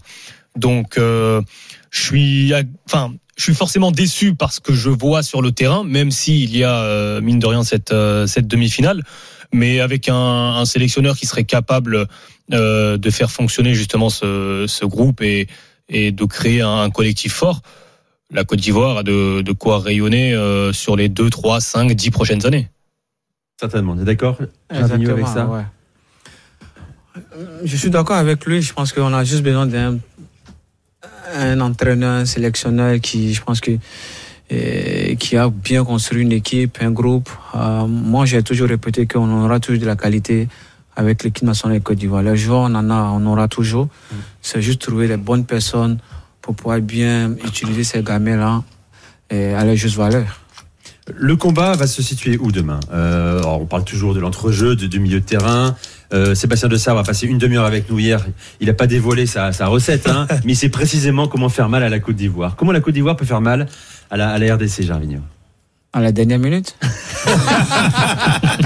Donc, 0.55 0.93
je 0.97 1.43
suis, 1.91 2.53
enfin, 2.85 3.13
je 3.35 3.43
suis 3.43 3.53
forcément 3.53 3.91
déçu 3.91 4.33
parce 4.33 4.61
que 4.61 4.71
je 4.73 4.89
vois 4.89 5.23
sur 5.23 5.41
le 5.41 5.51
terrain, 5.51 5.83
même 5.83 6.09
s'il 6.09 6.55
y 6.55 6.63
a 6.63 7.19
mine 7.19 7.39
de 7.39 7.45
rien 7.45 7.63
cette 7.63 7.93
cette 8.27 8.47
demi-finale, 8.47 9.03
mais 9.53 9.79
avec 9.79 10.09
un, 10.09 10.15
un 10.15 10.65
sélectionneur 10.65 11.17
qui 11.17 11.25
serait 11.25 11.43
capable 11.43 12.07
euh, 12.53 12.97
de 12.97 13.09
faire 13.09 13.31
fonctionner 13.31 13.73
justement 13.73 14.09
ce, 14.09 14.65
ce 14.67 14.85
groupe 14.85 15.21
et, 15.21 15.47
et 15.89 16.11
de 16.11 16.25
créer 16.25 16.61
un, 16.61 16.81
un 16.81 16.89
collectif 16.89 17.33
fort. 17.33 17.61
La 18.31 18.43
Côte 18.45 18.59
d'Ivoire 18.59 18.97
a 18.97 19.03
de, 19.03 19.41
de 19.41 19.51
quoi 19.51 19.79
rayonner 19.79 20.33
euh, 20.33 20.71
sur 20.71 20.95
les 20.95 21.09
2, 21.09 21.29
3, 21.29 21.59
5, 21.59 21.91
10 21.93 22.11
prochaines 22.11 22.45
années. 22.45 22.69
Certainement. 23.59 23.95
T'es 23.95 24.05
d'accord 24.05 24.37
Jarvinho, 24.71 25.11
avec 25.11 25.27
ça 25.27 25.45
ouais. 25.45 25.63
Je 27.65 27.75
suis 27.75 27.89
d'accord 27.89 28.15
avec 28.15 28.45
lui. 28.45 28.61
Je 28.61 28.73
pense 28.73 28.93
qu'on 28.93 29.13
a 29.13 29.23
juste 29.23 29.43
besoin 29.43 29.65
d'un 29.65 29.99
un 31.33 31.59
entraîneur, 31.61 32.21
un 32.21 32.25
sélectionneur 32.25 32.99
qui, 32.99 33.33
je 33.33 33.41
pense 33.41 33.61
que 33.61 33.71
euh, 34.51 35.15
qui 35.15 35.37
a 35.37 35.49
bien 35.49 35.83
construit 35.83 36.21
une 36.23 36.31
équipe, 36.31 36.77
un 36.81 36.91
groupe. 36.91 37.29
Euh, 37.55 37.85
moi, 37.87 38.25
j'ai 38.25 38.43
toujours 38.43 38.67
répété 38.67 39.07
qu'on 39.07 39.29
aura 39.43 39.59
toujours 39.59 39.81
de 39.81 39.85
la 39.85 39.95
qualité 39.95 40.47
avec 40.95 41.23
l'équipe 41.23 41.43
nationale 41.43 41.79
de 41.79 41.83
Côte 41.83 41.97
d'Ivoire. 41.97 42.21
Les 42.23 42.35
joueurs, 42.35 42.61
on 42.61 42.75
en 42.75 42.89
a, 42.89 43.03
on 43.15 43.25
aura 43.25 43.47
toujours. 43.47 43.87
C'est 44.41 44.61
juste 44.61 44.81
trouver 44.81 45.07
les 45.07 45.17
bonnes 45.17 45.45
personnes 45.45 45.97
pour 46.41 46.55
pouvoir 46.55 46.79
bien 46.81 47.33
utiliser 47.45 47.83
ces 47.83 48.03
gamins-là 48.03 48.63
et 49.29 49.53
à 49.53 49.63
leur 49.63 49.75
juste 49.75 49.95
valeur. 49.95 50.39
Le 51.13 51.35
combat 51.35 51.73
va 51.73 51.87
se 51.87 52.01
situer 52.01 52.37
où 52.37 52.51
demain? 52.51 52.79
Euh, 52.93 53.39
alors, 53.39 53.61
On 53.61 53.65
parle 53.65 53.83
toujours 53.85 54.13
de 54.13 54.19
l'entrejeu, 54.19 54.75
de- 54.75 54.87
du 54.87 54.99
milieu 54.99 55.19
de 55.19 55.25
terrain. 55.25 55.75
Euh, 56.13 56.35
Sébastien 56.35 56.67
Dessart 56.69 56.95
va 56.95 57.03
passer 57.03 57.25
une 57.25 57.37
demi-heure 57.37 57.65
avec 57.65 57.89
nous 57.89 57.97
hier. 57.99 58.25
Il 58.59 58.67
n'a 58.67 58.73
pas 58.73 58.85
dévoilé 58.87 59.25
sa, 59.25 59.51
sa 59.51 59.67
recette, 59.67 60.07
hein, 60.09 60.27
mais 60.45 60.53
il 60.53 60.55
sait 60.55 60.69
précisément 60.69 61.27
comment 61.27 61.49
faire 61.49 61.69
mal 61.69 61.83
à 61.83 61.89
la 61.89 61.99
Côte 61.99 62.17
d'Ivoire. 62.17 62.55
Comment 62.55 62.71
la 62.71 62.81
Côte 62.81 62.93
d'Ivoire 62.93 63.15
peut 63.15 63.25
faire 63.25 63.41
mal 63.41 63.67
à 64.11 64.17
la, 64.17 64.29
à 64.29 64.37
la 64.37 64.55
RDC, 64.55 64.83
Jarvinho 64.83 65.19
À 65.93 66.01
la 66.01 66.11
dernière 66.11 66.39
minute 66.39 66.75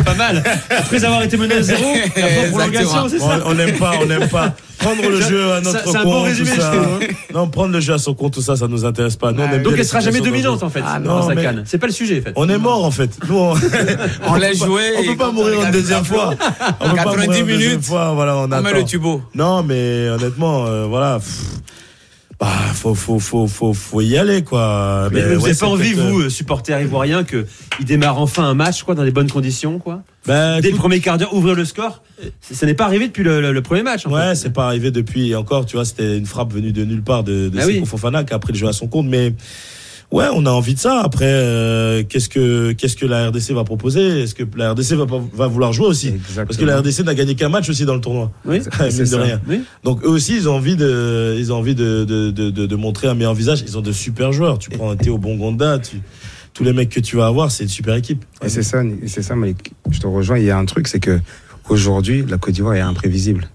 Pas 0.05 0.13
mal 0.15 0.43
Après 0.69 1.03
avoir 1.03 1.21
été 1.23 1.37
mené 1.37 1.55
à 1.55 1.61
zéro, 1.61 1.83
après 2.05 2.49
prolongation, 2.51 3.09
c'est 3.09 3.21
On 3.21 3.29
ça 3.29 3.39
on 3.45 3.53
n'aime 3.53 3.77
pas, 3.77 3.93
on 4.01 4.05
n'aime 4.05 4.27
pas. 4.27 4.53
Prendre 4.77 5.09
le 5.09 5.21
Ça- 5.21 5.29
jeu 5.29 5.51
à 5.51 5.63
ça- 5.63 5.71
notre 5.71 5.83
compte, 5.83 6.03
bon 6.03 6.21
résumé, 6.23 6.51
tout 6.51 6.61
ça. 6.61 6.71
je 6.73 6.77
trouve, 6.79 6.99
Non, 7.33 7.47
prendre 7.47 7.71
le 7.73 7.79
jeu 7.79 7.93
à 7.93 7.97
son 7.97 8.13
compte, 8.13 8.33
tout 8.33 8.41
ça, 8.41 8.55
ça 8.55 8.67
nous 8.67 8.85
intéresse 8.85 9.15
pas. 9.15 9.31
Nous, 9.31 9.41
on 9.41 9.51
aime 9.51 9.63
Donc 9.63 9.73
elle 9.77 9.85
sera 9.85 9.99
jamais 10.01 10.19
dominante 10.19 10.59
dans 10.59 10.67
en 10.67 10.69
fait 10.69 10.83
Ah, 10.85 10.99
dans 10.99 11.19
non, 11.21 11.27
sa 11.27 11.35
mais- 11.35 11.41
canne. 11.43 11.63
C'est 11.65 11.77
pas 11.77 11.87
le 11.87 11.93
sujet 11.93 12.19
en 12.21 12.23
fait. 12.23 12.33
On 12.35 12.49
est 12.49 12.57
mort 12.57 12.83
en 12.85 12.91
fait. 12.91 13.09
Nous, 13.27 13.35
on, 13.37 13.53
On 14.27 14.35
l'a 14.35 14.49
peut 14.51 14.57
pas- 14.59 14.65
joué 14.65 14.81
On 14.99 15.03
peut 15.05 15.17
pas 15.17 15.31
mourir 15.31 15.61
une 15.63 15.71
deuxième 15.71 16.03
fois. 16.05 16.31
On 16.79 16.89
peut 16.89 16.95
pas 16.95 17.03
90 17.03 17.25
mourir 17.27 17.39
une 17.41 17.47
deuxième 17.47 17.69
minutes, 17.71 17.85
fois. 17.85 18.11
Voilà, 18.13 18.37
on 18.37 18.51
On 18.51 18.61
met 18.61 18.73
le 18.73 18.83
tubo. 18.83 19.21
Non, 19.33 19.63
mais 19.63 20.09
honnêtement, 20.09 20.65
euh, 20.65 20.85
voilà. 20.85 21.19
Bah, 22.39 22.47
faut, 22.73 22.93
faut, 22.95 23.17
faut, 23.19 23.47
faut, 23.47 23.73
faut 23.73 24.01
y 24.01 24.17
aller, 24.17 24.43
quoi. 24.43 25.09
Mais 25.13 25.21
vous 25.35 25.41
n'avez 25.41 25.55
pas 25.57 25.67
envie, 25.67 25.93
vous, 25.93 26.29
supporter 26.29 26.77
ivoirien, 26.81 27.23
que 27.23 27.45
il 27.79 27.85
démarre 27.85 28.19
enfin 28.19 28.43
un 28.43 28.53
match 28.53 28.83
quoi, 28.83 28.93
dans 28.93 29.05
des 29.05 29.11
bonnes 29.11 29.29
conditions 29.31 29.79
quoi 29.79 30.03
Ben, 30.27 30.55
Dès 30.57 30.63
le 30.63 30.67
écoute, 30.69 30.79
premier 30.81 30.99
quart 30.99 31.17
d'heure, 31.17 31.33
ouvrir 31.33 31.55
le 31.55 31.63
score. 31.63 32.03
Ça 32.41 32.65
n'est 32.65 32.73
pas 32.73 32.85
arrivé 32.85 33.07
depuis 33.07 33.23
le, 33.23 33.39
le- 33.39 33.53
le 33.53 33.61
premier 33.61 33.83
match. 33.83 34.05
En 34.05 34.11
Ouais, 34.11 34.35
c'est 34.35 34.51
pas 34.51 34.65
arrivé 34.65 34.91
depuis. 34.91 35.29
Et 35.31 35.35
encore, 35.35 35.65
tu 35.65 35.77
vois, 35.77 35.85
c'était 35.85 36.17
une 36.17 36.25
frappe 36.25 36.51
venue 36.53 36.73
de 36.73 36.83
nulle 36.83 37.03
part 37.03 37.23
de, 37.23 37.47
de 37.47 37.57
Ah 37.59 37.65
oui. 37.67 37.81
Fofana 37.85 38.25
qui 38.25 38.33
a 38.33 38.39
pris 38.39 38.51
le 38.51 38.59
jeu 38.59 38.67
à 38.67 38.73
son 38.73 38.87
compte. 38.87 39.07
Mais 39.07 39.33
ouais, 40.15 40.27
on 40.33 40.45
a 40.45 40.49
envie 40.51 40.73
de 40.73 40.79
ça. 40.79 41.01
Après, 41.01 41.25
euh, 41.27 42.03
qu'est-ce 42.07 42.29
que 42.29 42.71
qu'est-ce 42.71 42.95
que 42.95 43.05
la 43.05 43.29
RDC 43.29 43.51
va 43.51 43.63
proposer? 43.63 44.21
Est-ce 44.23 44.33
que 44.33 44.43
la 44.55 44.71
RDC 44.71 44.93
va, 44.93 45.47
vouloir 45.47 45.73
jouer 45.73 45.87
aussi? 45.87 46.13
Parce 46.35 46.57
que 46.57 46.65
la 46.65 46.79
RDC 46.79 47.01
n'a 47.03 47.13
gagné 47.15 47.35
qu'un 47.35 47.49
match 47.49 47.69
aussi 47.69 47.85
dans 47.85 47.95
le 47.95 48.01
tournoi. 48.01 48.31
Oui, 48.45 48.59
Mine 48.79 48.91
c'est 48.91 49.11
de 49.11 49.15
rien. 49.15 49.41
oui. 49.47 49.63
Donc 49.83 50.03
eux 50.03 50.09
aussi, 50.09 50.35
ils 50.35 50.49
ont 50.49 50.55
envie 50.55 50.75
de, 50.75 51.35
ils 51.37 51.51
ont 51.51 51.57
envie 51.57 51.75
de, 51.75 52.05
de, 52.05 52.31
de, 52.31 52.49
de, 52.49 52.65
de 52.65 52.75
montrer 52.75 53.07
un 53.07 53.13
meilleur 53.13 53.33
visage. 53.33 53.63
Ils 53.67 53.77
ont 53.77 53.81
de 53.81 53.91
super 53.91 54.31
joueurs. 54.31 54.57
Tu 54.57 54.69
prends 54.69 54.89
un 54.91 54.95
Théo 54.95 55.17
Bongonda, 55.17 55.79
tu, 55.79 56.01
tous 56.53 56.63
les 56.63 56.73
mecs 56.73 56.89
que 56.89 57.01
tu 57.01 57.17
vas 57.17 57.27
avoir, 57.27 57.51
c'est 57.51 57.63
une 57.63 57.69
super 57.69 57.95
équipe. 57.95 58.23
Et 58.43 58.49
c'est 58.49 58.63
ça, 58.63 58.81
c'est 59.07 59.21
ça, 59.21 59.35
Malik. 59.35 59.73
Je 59.91 59.99
te 59.99 60.07
rejoins. 60.07 60.37
Il 60.37 60.45
y 60.45 60.51
a 60.51 60.57
un 60.57 60.65
truc, 60.65 60.87
c'est 60.87 60.99
que 61.01 61.19
aujourd'hui, 61.69 62.23
la 62.27 62.37
Côte 62.37 62.53
d'Ivoire 62.53 62.75
est 62.75 62.79
imprévisible. 62.79 63.49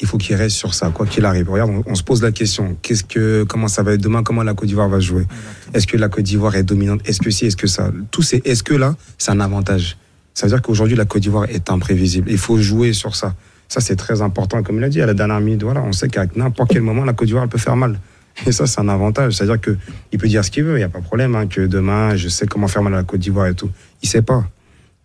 Il 0.00 0.06
faut 0.06 0.16
qu'il 0.16 0.34
reste 0.36 0.56
sur 0.56 0.72
ça, 0.74 0.90
quoi 0.90 1.06
qu'il 1.06 1.24
arrive. 1.24 1.50
Regarde, 1.50 1.70
on, 1.70 1.82
on 1.90 1.94
se 1.94 2.02
pose 2.02 2.22
la 2.22 2.32
question 2.32 2.76
qu'est-ce 2.80 3.04
que, 3.04 3.44
comment 3.44 3.68
ça 3.68 3.82
va 3.82 3.92
être 3.92 4.00
demain 4.00 4.22
Comment 4.22 4.42
la 4.42 4.54
Côte 4.54 4.68
d'Ivoire 4.68 4.88
va 4.88 5.00
jouer? 5.00 5.26
Est-ce 5.74 5.86
que 5.86 5.96
la 5.96 6.08
Côte 6.08 6.24
d'Ivoire 6.24 6.56
est 6.56 6.62
dominante? 6.62 7.00
Est-ce 7.04 7.20
que 7.20 7.30
si 7.30 7.46
Est-ce 7.46 7.56
que 7.56 7.66
ça? 7.66 7.90
Tous 8.10 8.22
ces 8.22 8.40
est-ce 8.44 8.62
que 8.62 8.74
là, 8.74 8.96
c'est 9.18 9.30
un 9.30 9.40
avantage. 9.40 9.96
Ça 10.34 10.46
veut 10.46 10.52
dire 10.52 10.62
qu'aujourd'hui, 10.62 10.96
la 10.96 11.04
Côte 11.04 11.22
d'Ivoire 11.22 11.44
est 11.50 11.70
imprévisible. 11.70 12.30
Il 12.30 12.38
faut 12.38 12.58
jouer 12.58 12.92
sur 12.92 13.14
ça. 13.14 13.34
Ça, 13.68 13.80
c'est 13.80 13.96
très 13.96 14.22
important. 14.22 14.62
Comme 14.62 14.78
il 14.78 14.84
a 14.84 14.88
dit 14.88 15.02
à 15.02 15.06
la 15.06 15.14
dernière 15.14 15.40
minute, 15.40 15.62
voilà, 15.62 15.82
on 15.82 15.92
sait 15.92 16.08
qu'à 16.08 16.24
n'importe 16.34 16.70
quel 16.72 16.82
moment, 16.82 17.04
la 17.04 17.12
Côte 17.12 17.26
d'Ivoire 17.26 17.48
peut 17.48 17.58
faire 17.58 17.76
mal. 17.76 18.00
Et 18.46 18.52
ça, 18.52 18.66
c'est 18.66 18.80
un 18.80 18.88
avantage. 18.88 19.34
C'est-à-dire 19.34 19.60
que 19.60 19.76
il 20.12 20.18
peut 20.18 20.28
dire 20.28 20.44
ce 20.44 20.50
qu'il 20.50 20.64
veut, 20.64 20.74
il 20.74 20.78
n'y 20.78 20.82
a 20.84 20.88
pas 20.88 21.00
de 21.00 21.04
problème, 21.04 21.34
hein, 21.34 21.46
que 21.46 21.60
demain, 21.66 22.16
je 22.16 22.28
sais 22.28 22.46
comment 22.46 22.68
faire 22.68 22.82
mal 22.82 22.94
à 22.94 22.98
la 22.98 23.02
Côte 23.04 23.20
d'Ivoire 23.20 23.48
et 23.48 23.54
tout. 23.54 23.70
Il 24.02 24.08
sait 24.08 24.22
pas. 24.22 24.44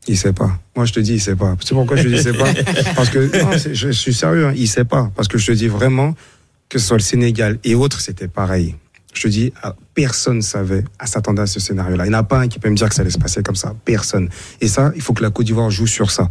Il 0.07 0.17
sait 0.17 0.33
pas. 0.33 0.59
Moi, 0.75 0.85
je 0.85 0.93
te 0.93 0.99
dis, 0.99 1.13
il 1.13 1.21
sait 1.21 1.35
pas. 1.35 1.55
C'est 1.63 1.73
pourquoi 1.73 1.97
je 1.97 2.03
te 2.03 2.07
dis, 2.07 2.15
il 2.15 2.21
sait 2.21 2.33
pas. 2.33 2.47
Parce 2.95 3.09
que, 3.09 3.41
non, 3.43 3.51
je, 3.57 3.91
suis 3.91 4.13
sérieux, 4.13 4.47
hein, 4.47 4.53
il 4.55 4.67
sait 4.67 4.85
pas. 4.85 5.11
Parce 5.15 5.27
que 5.27 5.37
je 5.37 5.47
te 5.47 5.51
dis 5.51 5.67
vraiment, 5.67 6.15
que 6.69 6.77
ce 6.77 6.87
soit 6.87 6.97
le 6.97 7.03
Sénégal 7.03 7.57
et 7.63 7.75
autres, 7.75 7.99
c'était 7.99 8.27
pareil. 8.27 8.75
Je 9.13 9.21
te 9.23 9.27
dis, 9.27 9.53
ah, 9.63 9.75
personne 9.93 10.41
savait 10.41 10.83
à 10.99 11.07
s'attendre 11.07 11.41
à 11.41 11.47
ce 11.47 11.59
scénario-là. 11.59 12.05
Il 12.05 12.09
n'y 12.09 12.15
en 12.15 12.19
a 12.19 12.23
pas 12.23 12.39
un 12.39 12.47
qui 12.47 12.59
peut 12.59 12.69
me 12.69 12.75
dire 12.75 12.89
que 12.89 12.95
ça 12.95 13.01
allait 13.01 13.11
se 13.11 13.17
passer 13.17 13.41
comme 13.41 13.55
ça. 13.55 13.73
Personne. 13.85 14.29
Et 14.61 14.67
ça, 14.67 14.91
il 14.95 15.01
faut 15.01 15.13
que 15.13 15.23
la 15.23 15.31
Côte 15.31 15.45
d'Ivoire 15.45 15.71
joue 15.71 15.87
sur 15.87 16.11
ça. 16.11 16.29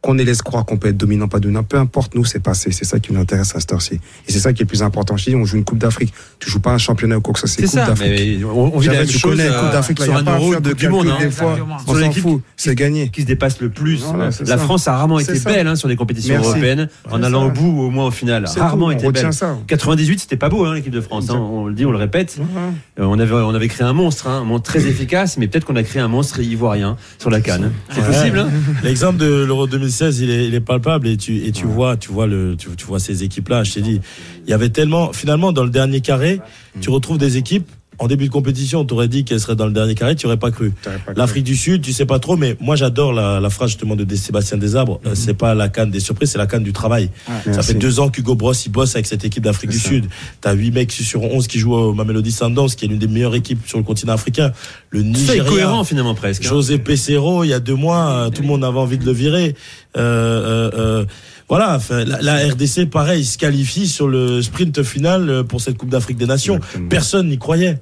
Qu'on 0.00 0.12
les 0.14 0.24
laisse 0.24 0.42
croire 0.42 0.64
qu'on 0.64 0.76
peut 0.76 0.88
être 0.88 0.96
dominant, 0.96 1.26
pas 1.26 1.40
dominant, 1.40 1.64
peu 1.64 1.76
importe, 1.76 2.14
nous, 2.14 2.24
c'est 2.24 2.38
passé. 2.38 2.70
C'est 2.70 2.84
ça 2.84 3.00
qui 3.00 3.12
nous 3.12 3.20
intéresse 3.20 3.56
à 3.56 3.60
cette 3.60 3.72
heure-ci. 3.72 3.94
Et 4.28 4.32
c'est 4.32 4.38
ça 4.38 4.52
qui 4.52 4.62
est 4.62 4.64
le 4.64 4.68
plus 4.68 4.82
important. 4.84 5.16
Dis, 5.16 5.34
on 5.34 5.44
joue 5.44 5.56
une 5.56 5.64
Coupe 5.64 5.78
d'Afrique. 5.78 6.14
Tu 6.38 6.48
joues 6.50 6.60
pas 6.60 6.70
un 6.70 6.78
championnat 6.78 7.18
ou 7.18 7.20
quoi 7.20 7.34
que 7.34 7.40
ce 7.40 7.48
soit, 7.48 7.56
c'est 7.56 7.62
Coupe 7.64 7.74
ça. 7.74 7.86
d'Afrique. 7.86 8.44
On, 8.44 8.70
on 8.74 8.78
vit 8.78 8.86
la 8.86 8.92
même 8.94 9.06
tu 9.06 9.18
chose 9.18 9.32
connais, 9.32 9.48
euh, 9.48 9.60
Coupe 9.60 9.72
d'Afrique, 9.72 9.98
là, 9.98 10.04
il 10.04 10.08
sur 10.08 10.16
a 10.16 10.20
un 10.20 10.24
pas 10.24 10.32
à 10.34 10.38
euro 10.38 10.52
faire 10.52 10.60
de 10.60 10.70
Coupe 10.70 10.78
du 10.78 10.88
monde. 10.88 11.06
calcul 11.06 11.24
hein. 11.24 11.28
des 11.28 11.34
fois. 11.34 11.56
Sur 11.84 11.94
s'en 11.94 11.98
l'équipe 11.98 12.22
fout. 12.22 12.42
C'est 12.56 12.74
gagné. 12.76 13.08
qui 13.08 13.22
se 13.22 13.26
dépasse 13.26 13.60
le 13.60 13.70
plus. 13.70 14.02
Voilà, 14.04 14.30
c'est 14.30 14.46
la 14.46 14.56
ça. 14.56 14.62
France 14.64 14.86
a 14.86 14.92
rarement 14.96 15.18
été 15.18 15.34
ça. 15.34 15.50
belle 15.50 15.66
hein, 15.66 15.74
sur 15.74 15.88
des 15.88 15.96
compétitions 15.96 16.34
Merci. 16.34 16.48
européennes, 16.50 16.88
en 17.10 17.22
allant 17.24 17.40
ça. 17.40 17.46
au 17.46 17.50
bout 17.50 17.82
au 17.82 17.90
moins 17.90 18.06
au 18.06 18.10
final. 18.12 18.44
Rarement 18.56 18.92
été 18.92 19.10
belle. 19.10 19.32
ça. 19.32 19.56
98, 19.66 20.20
c'était 20.20 20.36
pas 20.36 20.48
beau 20.48 20.64
hein, 20.64 20.74
l'équipe 20.74 20.92
de 20.92 21.00
France. 21.00 21.28
on 21.30 21.66
le 21.66 21.74
dit, 21.74 21.84
on 21.84 21.90
le 21.90 21.98
répète. 21.98 22.38
Euh, 22.38 23.02
on 23.04 23.18
avait 23.18 23.32
on 23.34 23.54
avait 23.54 23.68
créé 23.68 23.84
un 23.86 23.92
monstre, 23.94 24.28
un 24.28 24.44
monstre 24.44 24.70
très 24.70 24.86
efficace, 24.86 25.38
mais 25.38 25.48
peut-être 25.48 25.64
qu'on 25.64 25.76
a 25.76 25.82
créé 25.82 26.00
un 26.00 26.08
monstre 26.08 26.38
ivoirien 26.40 26.96
sur 27.18 27.30
la 27.30 27.40
canne. 27.40 27.72
C'est 27.92 28.06
possible. 28.06 28.46
L'exemple 28.84 29.18
de 29.18 29.44
l'Euro 29.44 29.66
2016, 29.88 30.20
il 30.20 30.30
est, 30.30 30.48
il 30.48 30.54
est 30.54 30.60
palpable 30.60 31.08
et 31.08 31.16
tu, 31.16 31.44
et 31.44 31.52
tu 31.52 31.64
vois, 31.64 31.96
tu 31.96 32.12
vois 32.12 32.26
le, 32.26 32.56
tu, 32.56 32.68
tu 32.76 32.84
vois 32.84 33.00
ces 33.00 33.24
équipes-là. 33.24 33.64
Je 33.64 33.74
t'ai 33.74 33.80
dit, 33.80 34.00
il 34.44 34.50
y 34.50 34.52
avait 34.52 34.68
tellement, 34.68 35.12
finalement, 35.12 35.52
dans 35.52 35.64
le 35.64 35.70
dernier 35.70 36.00
carré, 36.00 36.40
tu 36.80 36.90
retrouves 36.90 37.18
des 37.18 37.36
équipes. 37.36 37.68
En 38.00 38.06
début 38.06 38.26
de 38.26 38.30
compétition, 38.30 38.80
on 38.80 38.84
t'aurait 38.84 39.08
dit 39.08 39.24
qu'elles 39.24 39.40
seraient 39.40 39.56
dans 39.56 39.66
le 39.66 39.72
dernier 39.72 39.94
carré, 39.94 40.14
tu 40.14 40.26
aurais 40.26 40.36
pas 40.36 40.50
cru. 40.50 40.72
L'Afrique 41.16 41.44
du 41.44 41.56
Sud, 41.56 41.82
tu 41.82 41.92
sais 41.92 42.06
pas 42.06 42.18
trop, 42.18 42.36
mais 42.36 42.56
moi 42.60 42.76
j'adore 42.76 43.12
la, 43.12 43.40
la 43.40 43.50
phrase 43.50 43.70
justement 43.70 43.96
de 43.96 44.14
Sébastien 44.14 44.56
Desarbres. 44.56 45.00
Euh, 45.06 45.14
C'est 45.14 45.34
pas 45.34 45.54
la 45.54 45.68
canne 45.68 45.90
des 45.90 45.98
surprises, 46.00 46.30
c'est 46.30 46.38
la 46.38 46.46
canne 46.46 46.62
du 46.62 46.72
travail. 46.72 47.10
Ça 47.26 47.32
Merci. 47.46 47.72
fait 47.72 47.78
deux 47.78 47.98
ans 48.00 48.08
qu'Hugo 48.08 48.34
Bross 48.36 48.66
il 48.66 48.70
bosse 48.70 48.94
avec 48.94 49.06
cette 49.06 49.24
équipe 49.24 49.42
d'Afrique 49.42 49.70
du 49.70 49.78
C'est 49.78 49.82
ça. 49.84 49.88
Sud. 49.90 50.06
T'as 50.40 50.52
huit 50.54 50.70
mecs 50.70 50.92
sur 50.92 51.22
11 51.24 51.46
qui 51.48 51.58
jouent 51.58 51.74
au 51.74 51.92
Mamelody 51.92 52.30
Sundowns, 52.30 52.68
qui 52.70 52.84
est 52.84 52.88
l'une 52.88 52.98
des 52.98 53.08
meilleures 53.08 53.34
équipes 53.34 53.66
sur 53.66 53.78
le 53.78 53.84
continent 53.84 54.12
africain. 54.12 54.52
Le 54.90 55.00
Ça 55.00 55.06
est 55.06 55.10
Nigeria. 55.10 55.44
cohérent 55.44 55.82
finalement 55.84 56.14
presque. 56.14 56.44
hein. 56.44 56.48
José 56.48 56.78
Pesero, 56.78 57.42
il 57.44 57.48
y 57.48 57.52
a 57.52 57.60
deux 57.60 57.74
mois, 57.74 58.08
euh, 58.10 58.30
tout 58.30 58.42
le 58.42 58.48
monde 58.48 58.62
avait 58.64 58.78
envie 58.78 58.98
de 58.98 59.04
le 59.04 59.12
virer. 59.12 59.54
Euh, 59.96 60.00
euh, 60.00 60.70
euh, 60.78 61.04
voilà, 61.48 61.74
enfin, 61.76 62.04
la, 62.04 62.20
la 62.22 62.36
RDC, 62.48 62.90
pareil, 62.90 63.24
se 63.24 63.38
qualifie 63.38 63.86
sur 63.88 64.06
le 64.08 64.42
sprint 64.42 64.82
final 64.82 65.30
euh, 65.30 65.42
pour 65.44 65.60
cette 65.60 65.76
Coupe 65.78 65.88
d'Afrique 65.90 66.18
des 66.18 66.26
Nations. 66.26 66.56
Exactement. 66.56 66.88
Personne 66.88 67.28
n'y 67.28 67.38
croyait. 67.38 67.78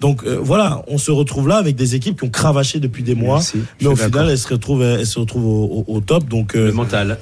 Donc 0.00 0.22
euh, 0.24 0.38
voilà, 0.40 0.82
on 0.88 0.96
se 0.96 1.10
retrouve 1.10 1.46
là 1.46 1.56
avec 1.56 1.76
des 1.76 1.94
équipes 1.94 2.18
qui 2.18 2.24
ont 2.24 2.30
cravaché 2.30 2.80
depuis 2.80 3.02
des 3.02 3.14
mois, 3.14 3.34
Merci, 3.36 3.58
mais 3.82 3.86
au 3.88 3.96
final 3.96 4.30
elles 4.30 4.38
se 4.38 4.48
retrouvent, 4.48 4.80
elles 4.82 5.04
se 5.04 5.18
retrouvent 5.18 5.44
au, 5.44 5.84
au- 5.86 5.94
au 5.96 6.00
top. 6.00 6.26
Donc 6.26 6.56
euh, 6.56 6.68
Le 6.68 6.72
mental. 6.72 7.18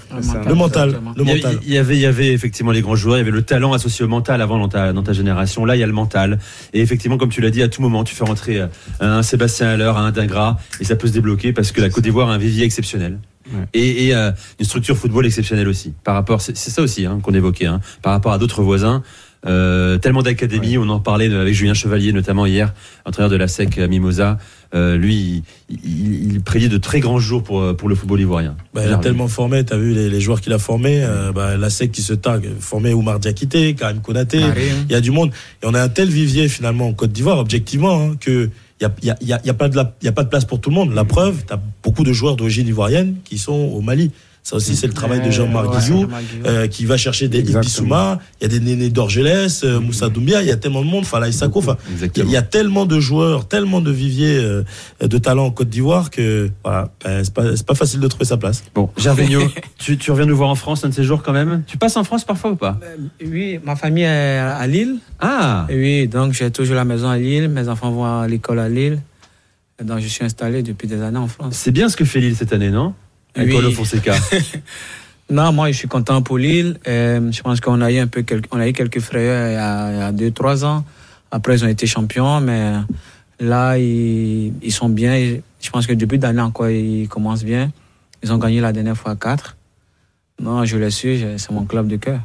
le 0.46 0.54
mental, 0.54 1.00
le 1.16 1.24
Il 1.24 1.28
y, 1.28 1.34
mental. 1.34 1.58
il 1.66 1.72
y 1.72 1.76
avait, 1.76 1.96
il 1.96 2.00
y 2.02 2.06
avait 2.06 2.28
effectivement 2.32 2.70
les 2.70 2.80
grands 2.80 2.94
joueurs, 2.94 3.16
il 3.16 3.18
y 3.18 3.22
avait 3.22 3.32
le 3.32 3.42
talent 3.42 3.72
associé 3.72 4.04
au 4.04 4.08
mental 4.08 4.40
avant 4.40 4.60
dans 4.60 4.68
ta, 4.68 4.92
dans 4.92 5.02
ta 5.02 5.12
génération. 5.12 5.64
Là, 5.64 5.74
il 5.74 5.80
y 5.80 5.82
a 5.82 5.88
le 5.88 5.92
mental. 5.92 6.38
Et 6.72 6.80
effectivement, 6.80 7.18
comme 7.18 7.30
tu 7.30 7.40
l'as 7.40 7.50
dit, 7.50 7.62
à 7.62 7.68
tout 7.68 7.82
moment, 7.82 8.04
tu 8.04 8.14
fais 8.14 8.22
rentrer 8.24 8.60
euh, 8.60 8.66
un 9.00 9.24
Sébastien 9.24 9.66
Haller, 9.70 9.92
un 9.96 10.12
Dingra, 10.12 10.56
et 10.78 10.84
ça 10.84 10.94
peut 10.94 11.08
se 11.08 11.12
débloquer 11.12 11.52
parce 11.52 11.72
que 11.72 11.80
la 11.80 11.90
Côte 11.90 12.04
d'Ivoire 12.04 12.28
a 12.30 12.34
un 12.34 12.38
vivier 12.38 12.64
exceptionnel. 12.64 13.18
Ouais. 13.52 13.64
Et, 13.74 14.06
et, 14.06 14.14
euh, 14.14 14.30
une 14.58 14.66
structure 14.66 14.96
football 14.96 15.26
exceptionnelle 15.26 15.68
aussi. 15.68 15.92
Par 16.04 16.14
rapport, 16.14 16.40
c'est 16.40 16.56
ça 16.56 16.82
aussi 16.82 17.06
hein, 17.06 17.20
qu'on 17.22 17.34
évoquait, 17.34 17.66
hein, 17.66 17.80
par 18.02 18.12
rapport 18.12 18.32
à 18.32 18.38
d'autres 18.38 18.62
voisins. 18.62 19.02
Euh, 19.46 19.98
tellement 19.98 20.22
d'académies, 20.22 20.78
on 20.78 20.88
en 20.88 20.98
parlait 20.98 21.32
avec 21.32 21.54
Julien 21.54 21.74
Chevalier 21.74 22.12
notamment 22.12 22.44
hier, 22.44 22.74
entraîneur 23.04 23.30
de 23.30 23.36
la 23.36 23.46
SEC 23.46 23.78
à 23.78 23.86
Mimosa. 23.86 24.38
Euh, 24.74 24.96
lui, 24.96 25.44
il, 25.70 25.78
il, 25.84 26.32
il 26.32 26.40
prédit 26.40 26.68
de 26.68 26.76
très 26.76 26.98
grands 27.00 27.20
jours 27.20 27.42
pour, 27.44 27.76
pour 27.76 27.88
le 27.88 27.94
football 27.94 28.20
ivoirien. 28.20 28.56
Bah, 28.74 28.82
il 28.84 28.92
a 28.92 28.96
tellement 28.96 29.28
formé, 29.28 29.64
t'as 29.64 29.76
vu 29.76 29.94
les, 29.94 30.10
les 30.10 30.20
joueurs 30.20 30.40
qu'il 30.40 30.52
a 30.52 30.58
formés, 30.58 31.04
euh, 31.04 31.32
bah, 31.32 31.56
la 31.56 31.70
SEC 31.70 31.92
qui 31.92 32.02
se 32.02 32.14
targue, 32.14 32.48
formé 32.58 32.92
Oumar 32.92 33.20
Diakité, 33.20 33.74
Karim 33.74 34.00
Konaté, 34.00 34.40
il 34.88 34.92
y 34.92 34.96
a 34.96 35.00
du 35.00 35.12
monde. 35.12 35.30
Et 35.62 35.66
on 35.66 35.74
a 35.74 35.80
un 35.80 35.88
tel 35.88 36.08
vivier 36.08 36.48
finalement 36.48 36.88
en 36.88 36.92
Côte 36.92 37.12
d'Ivoire, 37.12 37.38
objectivement, 37.38 38.02
hein, 38.02 38.16
que 38.18 38.50
il 38.80 38.88
y 39.02 39.10
a, 39.10 39.40
y, 39.44 39.50
a, 39.50 39.54
pas 39.54 39.68
de 39.68 40.10
pas 40.10 40.22
de 40.22 40.28
place 40.28 40.44
pour 40.44 40.60
tout 40.60 40.70
le 40.70 40.74
monde. 40.74 40.92
La 40.94 41.04
preuve, 41.04 41.44
tu 41.46 41.52
as 41.52 41.60
beaucoup 41.82 42.04
de 42.04 42.12
joueurs 42.12 42.36
d'origine 42.36 42.68
ivoirienne 42.68 43.16
qui 43.24 43.38
sont 43.38 43.52
au 43.52 43.80
Mali. 43.80 44.12
Ça 44.42 44.56
aussi, 44.56 44.76
c'est 44.76 44.86
le 44.86 44.94
travail 44.94 45.20
de 45.20 45.30
Jean-Marc 45.30 45.68
Ouais, 45.68 46.06
euh, 46.46 46.66
qui 46.68 46.86
va 46.86 46.96
chercher 46.96 47.28
des. 47.28 47.40
Ibissouma. 47.40 48.18
Il 48.40 48.44
y 48.44 48.46
a 48.46 48.48
des 48.48 48.60
Néné 48.60 48.88
d'Orgelès, 48.88 49.62
euh, 49.62 49.78
Moussa 49.78 50.08
Doumbia. 50.08 50.40
Il 50.40 50.48
y 50.48 50.50
a 50.50 50.56
tellement 50.56 50.80
de 50.80 50.86
monde. 50.86 51.04
Fala 51.04 51.28
Issako. 51.28 51.58
Enfin, 51.58 51.76
il 51.86 51.90
y 51.90 51.90
a- 51.90 51.94
Exactement. 51.96 52.26
il 52.28 52.32
y 52.32 52.36
a 52.36 52.42
tellement 52.42 52.86
de 52.86 52.98
joueurs, 52.98 53.46
tellement 53.46 53.80
de 53.82 53.90
viviers 53.90 54.38
euh, 54.38 54.64
de 55.02 55.18
talent 55.18 55.44
en 55.46 55.50
Côte 55.50 55.68
d'Ivoire 55.68 56.10
que 56.10 56.50
voilà, 56.64 56.90
ben, 57.04 57.22
c'est 57.24 57.66
pas, 57.66 57.74
facile 57.74 58.00
de 58.00 58.08
trouver 58.08 58.24
sa 58.24 58.38
place. 58.38 58.64
Bon, 58.74 58.88
Gervinho, 58.96 59.42
tu, 59.78 59.98
tu 59.98 60.10
reviens 60.12 60.24
nous 60.26 60.36
voir 60.36 60.48
en 60.48 60.54
France 60.54 60.82
un 60.84 60.88
de 60.88 60.94
ces 60.94 61.04
jours 61.04 61.22
quand 61.22 61.32
même 61.34 61.62
Tu 61.66 61.76
passes 61.76 61.96
en 61.98 62.04
France 62.04 62.24
parfois 62.24 62.52
ou 62.52 62.56
pas? 62.56 62.78
Oui, 63.24 63.58
ma 63.64 63.76
famille 63.76 64.04
est 64.04 64.38
à 64.38 64.66
Lille. 64.66 64.96
Ah 65.20 65.66
oui, 65.68 66.08
donc 66.08 66.32
j'ai 66.32 66.50
toujours 66.50 66.76
la 66.76 66.84
maison 66.86 67.08
à 67.10 67.18
Lille. 67.18 67.48
Mes 67.48 67.68
enfants 67.68 67.90
vont 67.90 68.06
à 68.06 68.26
l'école 68.26 68.60
à 68.60 68.68
Lille. 68.70 69.00
Donc 69.84 70.00
je 70.00 70.08
suis 70.08 70.24
installé 70.24 70.62
depuis 70.62 70.88
des 70.88 71.02
années 71.02 71.18
en 71.18 71.28
France. 71.28 71.54
C'est 71.54 71.70
bien 71.70 71.88
ce 71.88 71.96
que 71.96 72.04
fait 72.06 72.20
Lille 72.20 72.34
cette 72.34 72.52
année, 72.52 72.70
non? 72.70 72.94
Oui. 73.36 73.52
Paulo 73.52 73.70
Fonseca. 73.70 74.14
Non, 75.30 75.52
moi 75.52 75.70
je 75.70 75.76
suis 75.76 75.88
content 75.88 76.22
pour 76.22 76.38
Lille. 76.38 76.78
Euh, 76.88 77.30
je 77.30 77.42
pense 77.42 77.60
qu'on 77.60 77.82
a 77.82 77.92
eu 77.92 77.98
un 77.98 78.06
peu 78.06 78.22
quelques, 78.22 78.46
on 78.50 78.58
a 78.58 78.66
eu 78.66 78.72
quelques 78.72 79.00
frayeurs 79.00 79.48
il 79.48 79.52
y 79.52 79.56
a, 79.56 79.92
il 79.92 79.98
y 79.98 80.02
a 80.02 80.10
deux, 80.10 80.30
trois 80.30 80.64
ans. 80.64 80.84
Après 81.30 81.54
ils 81.54 81.64
ont 81.64 81.68
été 81.68 81.86
champions, 81.86 82.40
mais 82.40 82.72
là 83.38 83.76
ils, 83.76 84.54
ils 84.62 84.72
sont 84.72 84.88
bien. 84.88 85.36
Je 85.60 85.70
pense 85.70 85.86
que 85.86 85.92
début 85.92 86.16
d'année 86.16 86.40
encore 86.40 86.70
ils 86.70 87.08
commencent 87.08 87.44
bien. 87.44 87.70
Ils 88.22 88.32
ont 88.32 88.38
gagné 88.38 88.62
la 88.62 88.72
dernière 88.72 88.96
fois 88.96 89.16
4. 89.16 89.56
Non, 90.40 90.64
je 90.64 90.78
le 90.78 90.88
suis, 90.88 91.22
c'est 91.36 91.50
mon 91.50 91.64
club 91.64 91.88
de 91.88 91.96
cœur. 91.96 92.20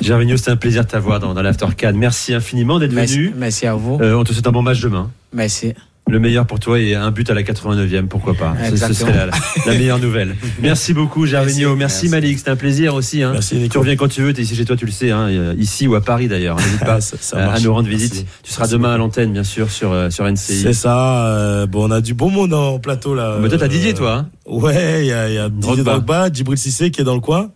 Gervinho, 0.00 0.36
c'était 0.36 0.50
un 0.50 0.56
plaisir 0.56 0.84
de 0.84 0.90
t'avoir 0.90 1.20
dans, 1.20 1.34
dans 1.34 1.42
l'After 1.42 1.66
Can. 1.78 1.92
Merci 1.94 2.34
infiniment 2.34 2.78
d'être 2.78 2.92
venu. 2.92 3.32
merci 3.36 3.66
à 3.66 3.74
vous. 3.74 3.98
Euh, 4.00 4.14
on 4.14 4.24
te 4.24 4.32
souhaite 4.32 4.46
un 4.46 4.52
bon 4.52 4.62
match 4.62 4.80
demain. 4.80 5.10
Merci. 5.32 5.74
Le 6.08 6.18
meilleur 6.18 6.44
pour 6.44 6.58
toi 6.58 6.80
et 6.80 6.96
un 6.96 7.12
but 7.12 7.30
à 7.30 7.34
la 7.34 7.42
89e, 7.44 8.06
pourquoi 8.08 8.34
pas. 8.34 8.56
Ce- 8.74 8.92
serait 8.94 9.12
la, 9.14 9.26
la 9.64 9.72
meilleure 9.78 10.00
nouvelle. 10.00 10.34
Merci 10.60 10.92
beaucoup, 10.92 11.24
Gervinho. 11.24 11.76
Merci, 11.76 11.76
Merci. 11.76 12.08
Malik, 12.08 12.38
c'était 12.38 12.50
un 12.50 12.56
plaisir 12.56 12.94
aussi. 12.96 13.22
Hein. 13.22 13.30
Merci 13.34 13.68
Tu 13.70 13.78
reviens 13.78 13.94
quand 13.94 14.08
tu 14.08 14.20
veux, 14.22 14.32
tu 14.32 14.40
es 14.40 14.42
ici 14.44 14.56
chez 14.56 14.64
toi, 14.64 14.74
tu 14.76 14.86
le 14.86 14.90
sais, 14.90 15.12
hein, 15.12 15.28
euh, 15.28 15.54
ici 15.56 15.86
ou 15.86 15.94
à 15.94 16.00
Paris 16.00 16.26
d'ailleurs. 16.26 16.56
N'hésite 16.58 16.80
pas 16.80 17.00
ça- 17.00 17.16
ça 17.20 17.36
euh, 17.36 17.50
à 17.54 17.60
nous 17.60 17.72
rendre 17.72 17.88
Merci. 17.88 18.08
visite. 18.08 18.26
Tu 18.42 18.52
seras 18.52 18.66
demain 18.66 18.92
à 18.92 18.96
l'antenne, 18.96 19.32
bien 19.32 19.44
sûr, 19.44 19.70
sur, 19.70 19.92
euh, 19.92 20.10
sur 20.10 20.24
NCI. 20.28 20.62
C'est 20.62 20.72
ça. 20.72 21.26
euh, 21.28 21.66
bon, 21.66 21.86
on 21.88 21.90
a 21.92 22.00
du 22.00 22.14
bon 22.14 22.28
monde 22.30 22.54
en 22.54 22.80
plateau 22.80 23.14
là. 23.14 23.38
Bah, 23.40 23.48
toi, 23.48 23.58
t'as 23.58 23.68
Didier, 23.68 23.94
toi. 23.94 24.14
hein 24.14 24.28
Ouais, 24.46 25.02
il 25.02 25.06
y 25.06 25.12
a, 25.12 25.28
il 25.28 25.34
y 25.34 25.38
a 25.38 25.48
Didier 25.48 25.60
Drogba. 25.84 25.92
Drogba, 25.92 26.32
Djibril 26.32 26.58
Cissé 26.58 26.90
qui 26.90 27.02
est 27.02 27.04
dans 27.04 27.14
le 27.14 27.20
coin. 27.20 27.50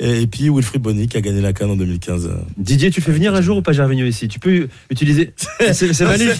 Et, 0.00 0.22
et 0.22 0.26
puis 0.26 0.48
Wilfried 0.48 0.80
Bonny 0.82 1.08
qui 1.08 1.16
a 1.16 1.20
gagné 1.20 1.40
la 1.40 1.52
Cannes 1.52 1.70
en 1.70 1.76
2015. 1.76 2.30
Didier, 2.56 2.90
tu 2.90 3.00
fais 3.00 3.12
venir 3.12 3.34
un 3.34 3.40
jour 3.40 3.58
ou 3.58 3.62
pas 3.62 3.72
Gervinho 3.72 4.06
ici? 4.06 4.28
Tu 4.28 4.38
peux 4.38 4.68
utiliser. 4.90 5.32
C'est 5.72 6.00
Malik. 6.02 6.30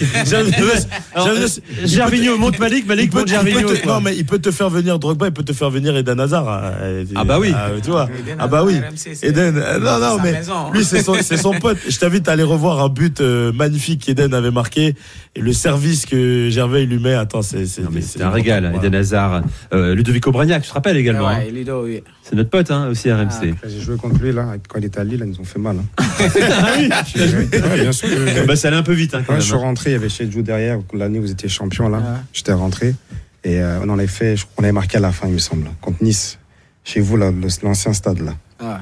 Gervinho, 1.85 2.33
euh, 2.33 2.37
monte 2.37 2.59
Malik, 2.59 2.87
Malik 2.87 3.13
monte 3.13 3.27
Gervinho. 3.27 3.69
non, 3.85 4.01
mais 4.01 4.15
il 4.15 4.25
peut 4.25 4.39
te 4.39 4.51
faire 4.51 4.69
venir 4.69 4.99
Drogba, 4.99 5.27
il 5.27 5.33
peut 5.33 5.43
te 5.43 5.53
faire 5.53 5.69
venir 5.69 5.95
Eden 5.95 6.19
Hazard. 6.19 6.47
hein. 6.49 6.71
Ah 7.15 7.23
bah 7.23 7.39
oui. 7.39 7.53
tu 7.83 7.89
vois. 7.91 8.09
Ah 8.37 8.47
bah 8.47 8.63
oui. 8.63 8.75
Eden, 9.23 9.55
non, 9.81 9.99
non, 9.99 10.17
mais 10.23 10.39
lui, 10.73 10.83
c'est 10.83 11.01
son, 11.37 11.53
pote. 11.59 11.77
Je 11.87 11.97
t'invite 11.97 12.27
à 12.27 12.33
aller 12.33 12.43
revoir 12.43 12.83
un 12.83 12.89
but 12.89 13.21
euh, 13.21 13.51
magnifique 13.51 14.05
qu'Eden 14.05 14.33
avait 14.33 14.51
marqué. 14.51 14.95
Et 15.35 15.41
le 15.41 15.53
service 15.53 16.05
que 16.05 16.49
Gervais 16.49 16.85
lui 16.85 16.99
met, 16.99 17.13
attends, 17.13 17.41
c'est. 17.41 17.65
c'est- 17.65 17.81
Non, 17.81 17.89
mais 17.91 18.01
c'est 18.01 18.13
C'était 18.13 18.23
un 18.25 18.29
régal. 18.31 18.73
Eden 18.75 18.95
Hazard, 18.95 19.41
euh, 19.73 19.95
Ludovico 19.95 20.31
Bragnac, 20.31 20.63
tu 20.63 20.69
te 20.69 20.73
rappelles 20.73 20.97
également. 20.97 21.27
hein 21.27 21.39
Ouais, 21.39 21.51
Lido, 21.51 21.83
oui. 21.85 22.01
C'est 22.23 22.35
notre 22.35 22.49
pote 22.49 22.69
hein, 22.71 22.89
aussi 22.91 23.11
RMC. 23.11 23.48
J'ai 23.67 23.79
joué 23.81 23.97
contre 23.97 24.21
lui 24.21 24.31
là, 24.31 24.55
quand 24.67 24.79
il 24.79 24.85
était 24.85 24.99
à 24.99 25.03
Lille, 25.03 25.19
là, 25.19 25.25
ils 25.25 25.31
nous 25.31 25.39
ont 25.39 25.43
fait 25.45 25.59
mal. 25.59 25.77
hein. 25.77 25.85
ah 26.07 26.73
oui 26.77 26.89
Ouais, 27.19 27.81
bien 27.81 27.91
sûr. 27.91 28.07
bah, 28.47 28.55
Ça 28.55 28.67
allait 28.69 28.77
un 28.77 28.83
peu 28.83 28.93
vite 28.93 29.13
hein, 29.15 29.19
quand 29.25 29.33
Quand 29.33 29.33
je 29.33 29.37
même. 29.39 29.41
suis 29.47 29.53
hein. 29.55 29.57
rentré, 29.57 29.89
il 29.91 29.93
y 29.93 29.95
avait 29.95 30.09
chez 30.09 30.29
Jou 30.29 30.41
derrière, 30.41 30.79
l'année 30.93 31.19
où 31.19 31.23
vous 31.23 31.31
étiez 31.31 31.49
champion 31.49 31.89
là. 31.89 31.97
Ouais. 31.99 32.03
J'étais 32.33 32.53
rentré 32.53 32.95
et 33.43 33.61
euh, 33.61 33.79
on 33.83 33.89
en 33.89 33.97
avait 33.99 34.07
fait, 34.07 34.35
je 34.35 34.43
crois 34.43 34.55
qu'on 34.57 34.63
avait 34.63 34.71
marqué 34.73 34.97
à 34.97 35.01
la 35.01 35.11
fin, 35.11 35.27
il 35.27 35.33
me 35.33 35.39
semble, 35.39 35.69
contre 35.81 36.03
Nice. 36.03 36.37
Chez 36.83 36.99
vous, 37.01 37.17
là, 37.17 37.31
l'ancien 37.63 37.93
stade 37.93 38.19
là. 38.19 38.35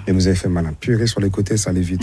Et 0.08 0.12
vous 0.12 0.28
avez 0.28 0.36
fait 0.36 0.50
mal. 0.50 0.66
hein. 0.66 0.74
Purée 0.80 1.08
sur 1.08 1.20
les 1.20 1.30
côtés, 1.30 1.56
ça 1.58 1.70
allait 1.70 1.82
vite. 1.82 2.02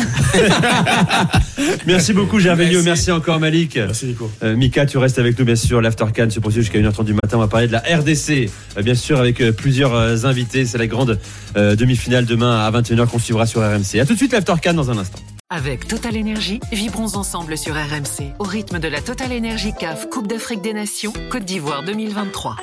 Merci 1.87 2.13
beaucoup 2.13 2.39
Gervinho, 2.39 2.73
merci. 2.83 2.85
Merci. 2.87 3.13
encore 3.13 3.41
Malik. 3.41 3.77
Merci 3.77 4.07
Nico. 4.07 4.31
Euh, 4.43 4.57
Mika, 4.57 4.87
tu 4.87 4.99
restes 4.99 5.19
avec 5.19 5.39
nous 5.39 5.45
bien 5.45 5.57
sûr. 5.57 5.81
L'After 5.81 6.07
Can 6.15 6.31
se 6.31 6.41
poursuit 6.41 6.63
jusqu'à 6.63 6.79
1h30 6.79 7.05
du 7.05 7.15
matin. 7.15 7.37
On 7.37 7.39
va 7.41 7.49
parler 7.49 7.67
de 7.67 7.73
la 7.73 7.81
RDC, 7.81 8.49
euh, 8.79 8.83
bien 8.83 8.95
sûr, 8.95 9.19
avec 9.19 9.41
euh, 9.41 9.53
plusieurs 9.53 9.95
euh, 9.95 10.25
invités. 10.25 10.67
C'est 10.67 10.79
la 10.79 10.87
grande 10.87 11.19
euh, 11.57 11.77
demi-finale 11.77 12.27
demain 12.27 12.61
à 12.65 12.71
21h 12.71 13.07
qu'on 13.07 13.19
suivra 13.19 13.47
sur 13.47 13.61
RMC. 13.61 14.01
A 14.01 14.07
tout 14.07 14.13
de 14.13 14.19
suite 14.19 14.33
l'After 14.33 14.55
Can 14.63 14.75
dans 14.75 14.91
un 14.91 14.99
instant. 14.99 15.19
Avec 15.51 15.87
Total 15.87 16.17
Énergie, 16.17 16.59
vibrons 16.73 17.15
ensemble 17.17 17.57
sur 17.59 17.75
RMC 17.75 18.33
au 18.39 18.45
rythme 18.45 18.79
de 18.79 18.89
la 18.89 19.01
Total 19.01 19.31
Énergie 19.31 19.73
CAF 19.79 20.09
Coupe 20.11 20.27
d'Afrique 20.27 20.63
des 20.63 20.73
Nations 20.73 21.13
Côte 21.31 21.45
d'Ivoire 21.45 21.83
2023. 21.85 22.57